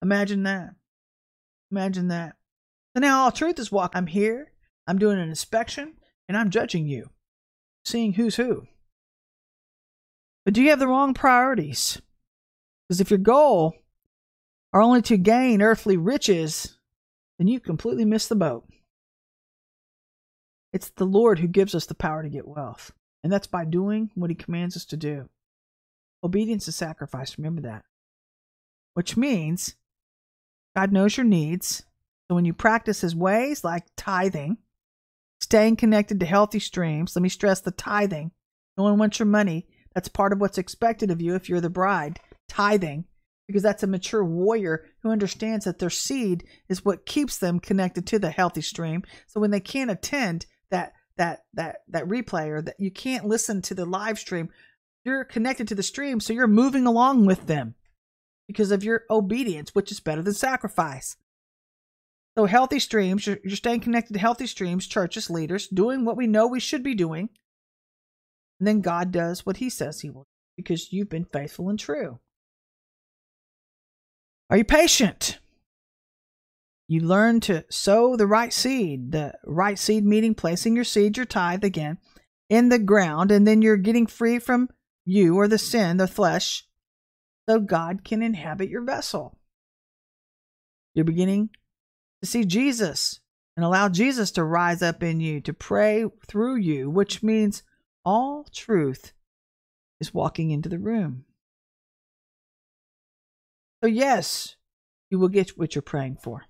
[0.00, 0.70] Imagine that.
[1.72, 2.36] Imagine that.
[2.96, 3.92] So now all truth is walk.
[3.94, 4.52] I'm here.
[4.86, 5.94] I'm doing an inspection
[6.30, 7.10] and I'm judging you,
[7.84, 8.68] seeing who's who.
[10.44, 12.00] But do you have the wrong priorities?
[12.88, 13.74] Because if your goal
[14.72, 16.78] are only to gain earthly riches,
[17.36, 18.64] then you completely miss the boat.
[20.72, 22.92] It's the Lord who gives us the power to get wealth,
[23.24, 25.28] and that's by doing what He commands us to do.
[26.22, 27.82] Obedience is sacrifice, remember that.
[28.94, 29.74] Which means
[30.76, 31.82] God knows your needs.
[32.28, 34.58] So when you practice his ways, like tithing,
[35.50, 38.30] staying connected to healthy streams, let me stress the tithing.
[38.78, 39.66] No one wants your money.
[39.92, 42.20] That's part of what's expected of you if you're the bride.
[42.48, 43.06] Tithing,
[43.48, 48.06] because that's a mature warrior who understands that their seed is what keeps them connected
[48.06, 49.02] to the healthy stream.
[49.26, 53.60] So when they can't attend that that that that replay or that you can't listen
[53.62, 54.50] to the live stream,
[55.04, 57.74] you're connected to the stream, so you're moving along with them
[58.46, 61.16] because of your obedience, which is better than sacrifice.
[62.36, 66.26] So, healthy streams, you're, you're staying connected to healthy streams, churches, leaders, doing what we
[66.26, 67.28] know we should be doing.
[68.58, 70.26] And then God does what he says he will
[70.56, 72.20] because you've been faithful and true.
[74.50, 75.38] Are you patient?
[76.86, 81.26] You learn to sow the right seed, the right seed meaning placing your seed, your
[81.26, 81.98] tithe again,
[82.48, 84.68] in the ground, and then you're getting free from
[85.04, 86.66] you or the sin, the flesh,
[87.48, 89.38] so God can inhabit your vessel.
[90.94, 91.50] You're beginning
[92.22, 93.20] to see Jesus
[93.56, 97.62] and allow Jesus to rise up in you, to pray through you, which means
[98.04, 99.12] all truth
[100.00, 101.24] is walking into the room.
[103.82, 104.56] So, yes,
[105.10, 106.44] you will get what you're praying for.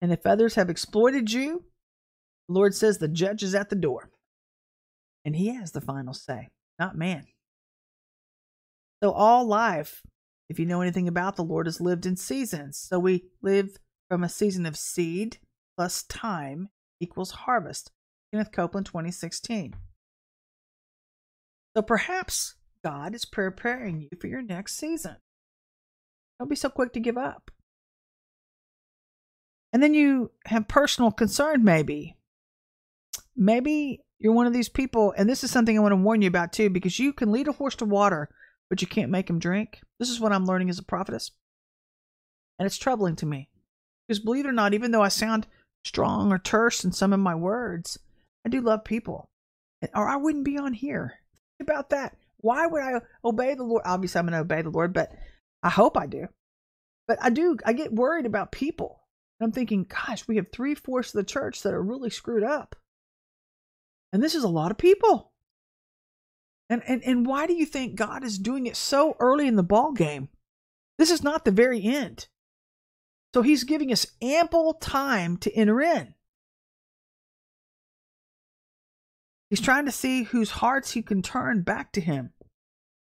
[0.00, 1.64] And if others have exploited you,
[2.48, 4.10] the Lord says the judge is at the door.
[5.24, 6.48] And he has the final say,
[6.78, 7.24] not man.
[9.02, 10.02] So all life,
[10.48, 12.78] if you know anything about the Lord, is lived in seasons.
[12.78, 13.76] So we live
[14.08, 15.38] from a season of seed
[15.76, 16.68] plus time
[17.00, 17.90] equals harvest.
[18.32, 19.74] Kenneth Copeland 2016.
[21.76, 22.54] So perhaps
[22.84, 25.16] God is preparing you for your next season.
[26.38, 27.50] Don't be so quick to give up.
[29.72, 32.16] And then you have personal concern, maybe.
[33.36, 36.28] Maybe you're one of these people, and this is something I want to warn you
[36.28, 38.30] about too, because you can lead a horse to water,
[38.70, 39.80] but you can't make him drink.
[39.98, 41.30] This is what I'm learning as a prophetess.
[42.58, 43.50] And it's troubling to me.
[44.06, 45.46] Because believe it or not, even though I sound
[45.84, 47.98] strong or terse in some of my words,
[48.44, 49.28] I do love people.
[49.94, 51.14] Or I wouldn't be on here.
[51.58, 52.16] Think about that.
[52.38, 53.82] Why would I obey the Lord?
[53.84, 55.10] Obviously, I'm going to obey the Lord, but
[55.62, 56.28] I hope I do.
[57.08, 59.02] But I do, I get worried about people.
[59.38, 62.42] And I'm thinking, gosh, we have three fourths of the church that are really screwed
[62.42, 62.76] up.
[64.12, 65.32] And this is a lot of people.
[66.68, 69.62] And, and and why do you think God is doing it so early in the
[69.62, 70.28] ball game?
[70.98, 72.26] This is not the very end.
[73.36, 76.14] So he's giving us ample time to enter in.
[79.50, 82.32] He's trying to see whose hearts he can turn back to him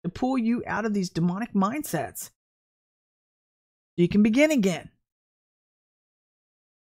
[0.04, 2.30] to pull you out of these demonic mindsets.
[3.96, 4.90] You can begin again.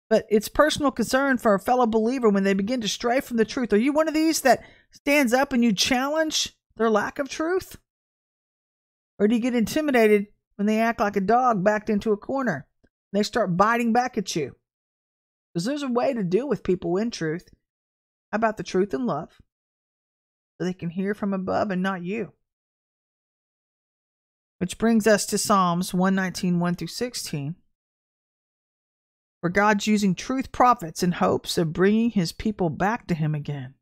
[0.09, 3.45] But it's personal concern for a fellow believer when they begin to stray from the
[3.45, 3.71] truth.
[3.71, 7.77] Are you one of these that stands up and you challenge their lack of truth?
[9.17, 10.27] Or do you get intimidated
[10.57, 12.65] when they act like a dog backed into a corner?
[13.11, 14.55] They start biting back at you.
[15.53, 17.49] Because there's a way to deal with people in truth.
[18.31, 19.41] About the truth and love?
[20.57, 22.33] So they can hear from above and not you.
[24.59, 27.55] Which brings us to Psalms 119, 1 through 16,
[29.39, 33.75] where God's using truth prophets in hopes of bringing his people back to him again.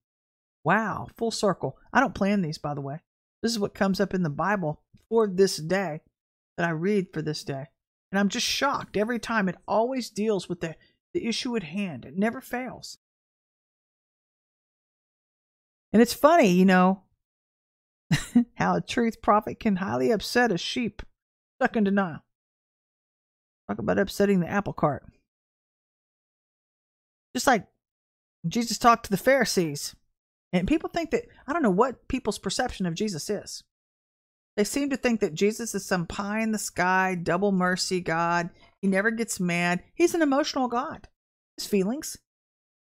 [0.64, 1.78] Wow, full circle.
[1.92, 3.02] I don't plan these, by the way.
[3.42, 6.02] This is what comes up in the Bible for this day
[6.58, 7.68] that I read for this day.
[8.12, 9.50] And I'm just shocked every time.
[9.50, 10.76] It always deals with the,
[11.14, 12.98] the issue at hand, it never fails.
[15.94, 17.04] And it's funny, you know,
[18.56, 21.02] how a truth prophet can highly upset a sheep
[21.58, 22.24] stuck in denial.
[23.68, 25.06] Talk about upsetting the apple cart.
[27.36, 27.68] Just like
[28.48, 29.96] Jesus talked to the Pharisees.
[30.54, 33.64] And people think that, I don't know what people's perception of Jesus is.
[34.58, 38.50] They seem to think that Jesus is some pie in the sky, double mercy God.
[38.82, 39.84] He never gets mad.
[39.94, 41.08] He's an emotional God.
[41.56, 42.18] His feelings.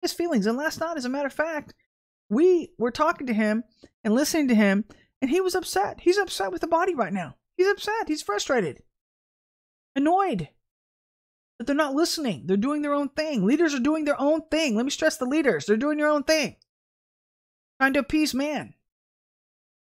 [0.01, 0.47] His feelings.
[0.47, 1.75] And last night, as a matter of fact,
[2.29, 3.63] we were talking to him
[4.03, 4.85] and listening to him,
[5.21, 5.99] and he was upset.
[6.01, 7.35] He's upset with the body right now.
[7.57, 8.07] He's upset.
[8.07, 8.81] He's frustrated,
[9.95, 10.49] annoyed
[11.59, 12.47] that they're not listening.
[12.47, 13.45] They're doing their own thing.
[13.45, 14.75] Leaders are doing their own thing.
[14.75, 15.67] Let me stress the leaders.
[15.67, 16.55] They're doing their own thing,
[17.79, 18.73] trying to appease man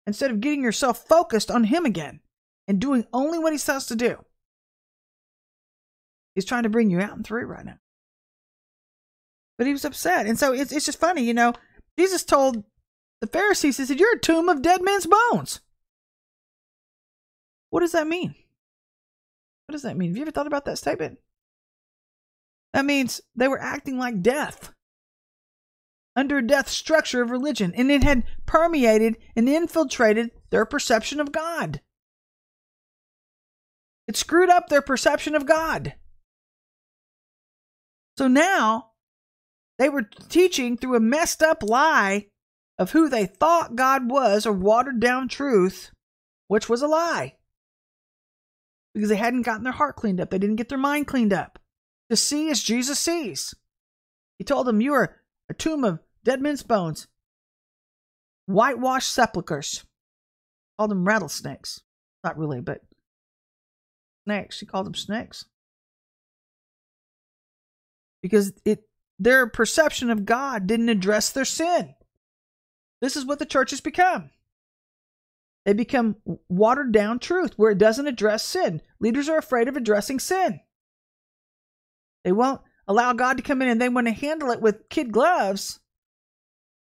[0.07, 2.21] instead of getting yourself focused on him again
[2.69, 4.25] and doing only what he says to do.
[6.35, 7.79] He's trying to bring you out in three right now.
[9.59, 10.27] But he was upset.
[10.27, 11.55] And so it's, it's just funny, you know.
[11.99, 12.65] Jesus told
[13.21, 15.61] the Pharisees, He said, You're a tomb of dead men's bones.
[17.71, 18.35] What does that mean?
[19.67, 20.11] What does that mean?
[20.11, 21.19] Have you ever thought about that statement?
[22.75, 24.73] That means they were acting like death
[26.17, 31.83] under death structure of religion, and it had permeated and infiltrated their perception of God.
[34.09, 35.95] It screwed up their perception of God.
[38.17, 38.93] So now
[39.79, 42.29] they were teaching through a messed up lie
[42.79, 45.91] of who they thought God was, a watered down truth,
[46.49, 47.35] which was a lie.
[48.95, 50.31] Because they hadn't gotten their heart cleaned up.
[50.31, 51.59] They didn't get their mind cleaned up.
[52.09, 53.55] To see as Jesus sees.
[54.39, 55.17] He told them, You are
[55.51, 57.07] a tomb of dead men's bones,
[58.47, 59.85] whitewashed sepulchres.
[60.77, 61.81] Called them rattlesnakes.
[62.23, 62.83] Not really, but
[64.25, 64.61] snakes.
[64.61, 65.47] He called them snakes.
[68.21, 68.83] Because it
[69.19, 71.95] their perception of God didn't address their sin.
[73.01, 74.31] This is what the church has become.
[75.65, 76.17] They become
[76.49, 78.83] watered down truth where it doesn't address sin.
[79.01, 80.61] Leaders are afraid of addressing sin.
[82.25, 85.13] They won't allow God to come in and they want to handle it with kid
[85.13, 85.81] gloves.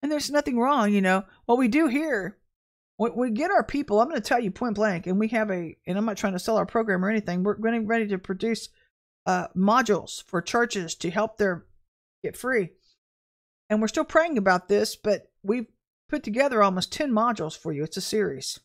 [0.03, 1.24] And there's nothing wrong, you know.
[1.46, 2.38] What we do here,
[2.98, 5.76] we get our people, I'm going to tell you point blank, and we have a,
[5.86, 7.42] and I'm not trying to sell our program or anything.
[7.42, 8.68] We're getting ready to produce
[9.26, 11.66] uh, modules for churches to help their
[12.22, 12.70] get free.
[13.68, 15.66] And we're still praying about this, but we've
[16.09, 17.84] put together almost 10 modules for you.
[17.84, 18.59] It's a series.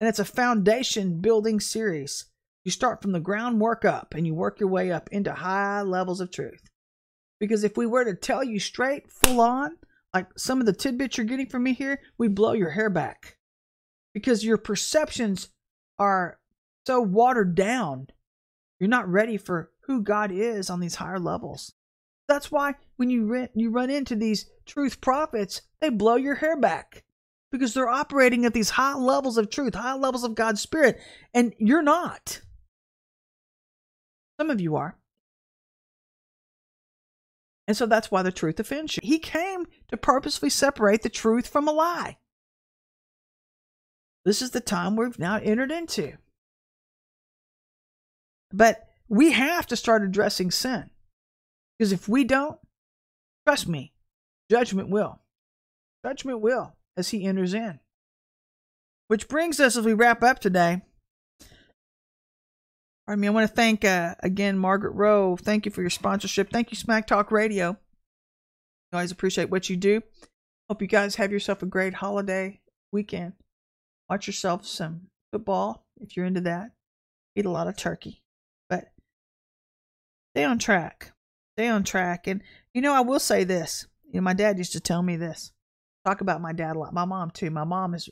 [0.00, 2.26] And it's a foundation building series.
[2.64, 6.20] You start from the groundwork up and you work your way up into high levels
[6.20, 6.62] of truth.
[7.38, 9.76] Because if we were to tell you straight, full on,
[10.16, 13.36] like some of the tidbits you're getting from me here, we blow your hair back.
[14.14, 15.50] Because your perceptions
[15.98, 16.38] are
[16.86, 18.06] so watered down.
[18.80, 21.74] You're not ready for who God is on these higher levels.
[22.28, 26.58] That's why when you rent, you run into these truth prophets, they blow your hair
[26.58, 27.04] back
[27.52, 30.98] because they're operating at these high levels of truth, high levels of God's Spirit,
[31.34, 32.40] and you're not.
[34.40, 34.96] Some of you are.
[37.68, 39.00] And so that's why the truth offends you.
[39.02, 42.18] He came to purposely separate the truth from a lie.
[44.24, 46.14] This is the time we've now entered into.
[48.52, 50.90] But we have to start addressing sin.
[51.78, 52.58] Because if we don't,
[53.46, 53.92] trust me,
[54.50, 55.20] judgment will.
[56.04, 57.78] Judgment will as he enters in.
[59.08, 60.82] Which brings us as we wrap up today.
[63.08, 65.36] I mean, I want to thank uh, again Margaret Rowe.
[65.36, 66.50] Thank you for your sponsorship.
[66.50, 67.76] Thank you, Smack Talk Radio.
[68.92, 70.02] Always appreciate what you do.
[70.68, 72.60] Hope you guys have yourself a great holiday
[72.92, 73.34] weekend.
[74.08, 76.70] Watch yourself some football if you're into that.
[77.34, 78.22] Eat a lot of turkey.
[78.68, 78.92] But
[80.32, 81.12] stay on track
[81.56, 82.26] stay on track.
[82.26, 82.42] And
[82.74, 83.86] you know, I will say this.
[84.12, 85.52] You know, my dad used to tell me this.
[86.04, 86.94] Talk about my dad a lot.
[86.94, 87.50] My mom too.
[87.50, 88.08] My mom is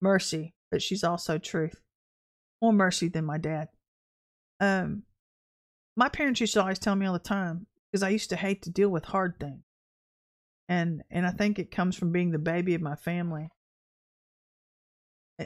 [0.00, 1.80] mercy, but she's also truth.
[2.60, 3.68] More mercy than my dad.
[4.58, 5.02] Um,
[5.96, 8.62] my parents used to always tell me all the time because I used to hate
[8.62, 9.62] to deal with hard things,
[10.68, 13.50] and and I think it comes from being the baby of my family.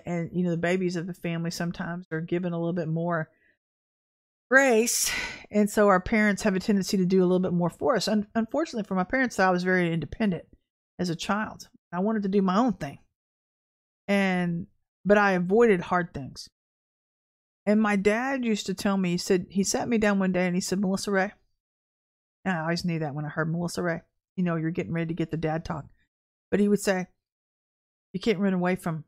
[0.07, 3.29] And, you know, the babies of the family sometimes are given a little bit more
[4.49, 5.11] grace
[5.51, 8.07] and so our parents have a tendency to do a little bit more for us.
[8.07, 10.45] Un- unfortunately, for my parents, I was very independent
[10.99, 11.69] as a child.
[11.93, 12.99] I wanted to do my own thing,
[14.07, 14.69] and
[15.05, 16.49] but I avoided hard things.
[17.67, 20.47] And my dad used to tell me, he said, he sat me down one day
[20.47, 21.33] and he said, Melissa Ray.
[22.45, 24.01] And I always knew that when I heard Melissa Ray.
[24.41, 25.85] You know, you're getting ready to get the dad talk.
[26.51, 27.09] But he would say,
[28.15, 29.05] You can't run away from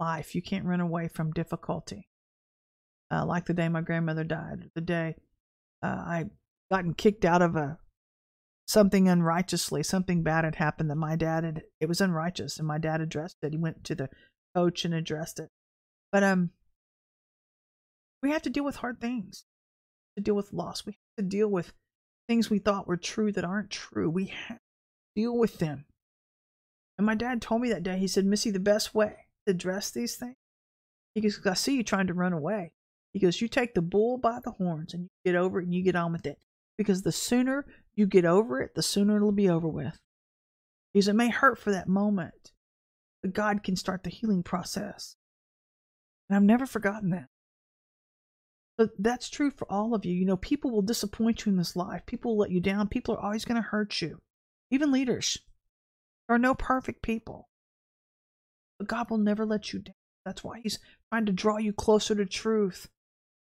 [0.00, 0.34] life.
[0.34, 2.08] You can't run away from difficulty.
[3.08, 5.14] Uh, like the day my grandmother died, the day
[5.84, 6.24] uh, I
[6.68, 7.78] gotten kicked out of a
[8.66, 11.62] something unrighteously, something bad had happened that my dad had.
[11.80, 13.52] It was unrighteous, and my dad addressed it.
[13.52, 14.08] He went to the
[14.52, 15.50] coach and addressed it.
[16.10, 16.50] But um,
[18.20, 19.44] we have to deal with hard things.
[20.16, 21.72] We have to deal with loss, we have to deal with
[22.26, 24.10] things we thought were true that aren't true.
[24.10, 24.58] We have
[25.14, 25.86] deal with them.
[26.98, 27.98] And my dad told me that day.
[27.98, 30.36] He said, "Missy, the best way to address these things."
[31.14, 32.72] He goes, "I see you trying to run away."
[33.12, 35.74] He goes, "You take the bull by the horns and you get over it and
[35.74, 36.38] you get on with it."
[36.78, 40.00] Because the sooner you get over it, the sooner it'll be over with.
[40.92, 42.52] Because it may hurt for that moment,
[43.22, 45.16] but God can start the healing process.
[46.28, 47.28] And I've never forgotten that.
[48.78, 50.14] But that's true for all of you.
[50.14, 52.06] You know, people will disappoint you in this life.
[52.06, 52.88] People will let you down.
[52.88, 54.22] People are always going to hurt you.
[54.72, 55.38] Even leaders.
[56.26, 57.48] There are no perfect people.
[58.78, 59.94] But God will never let you down.
[60.24, 60.78] That's why He's
[61.12, 62.88] trying to draw you closer to truth.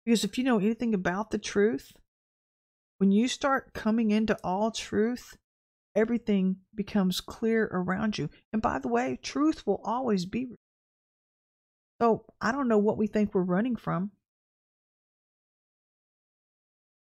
[0.04, 1.92] Because if you know anything about the truth,
[2.98, 5.36] when you start coming into all truth,
[5.94, 8.28] everything becomes clear around you.
[8.52, 10.56] And by the way, truth will always be.
[12.00, 14.10] So I don't know what we think we're running from.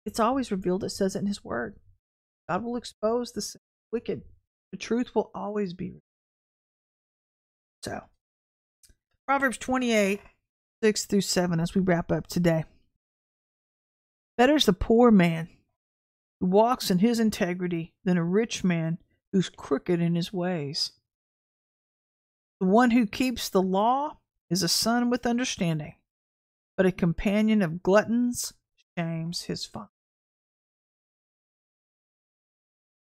[0.04, 0.82] It's always revealed.
[0.82, 1.76] It says it in His Word.
[2.48, 3.42] God will expose the
[3.93, 4.22] wicked.
[4.72, 6.03] The truth will always be.
[7.84, 8.01] So,
[9.26, 10.20] Proverbs 28,
[10.82, 12.64] 6 through 7, as we wrap up today.
[14.36, 15.49] Better is the poor man
[16.41, 18.99] who walks in his integrity than a rich man
[19.32, 20.93] who's crooked in his ways.
[22.61, 24.18] The one who keeps the law
[24.51, 25.95] is a son with understanding,
[26.76, 28.53] but a companion of gluttons
[28.99, 29.88] shames his father.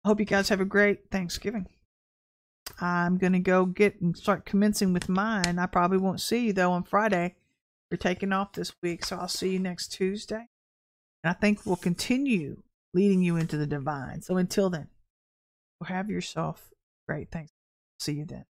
[0.05, 1.67] Hope you guys have a great Thanksgiving.
[2.81, 5.59] I'm going to go get and start commencing with mine.
[5.59, 7.37] I probably won't see you though on Friday.
[7.91, 10.49] We're taking off this week, so I'll see you next Tuesday.
[11.23, 12.63] And I think we'll continue
[12.95, 14.23] leading you into the divine.
[14.23, 14.89] So until then,
[15.85, 17.31] have yourself a great.
[17.31, 17.53] Thanks.
[17.99, 18.45] See you then.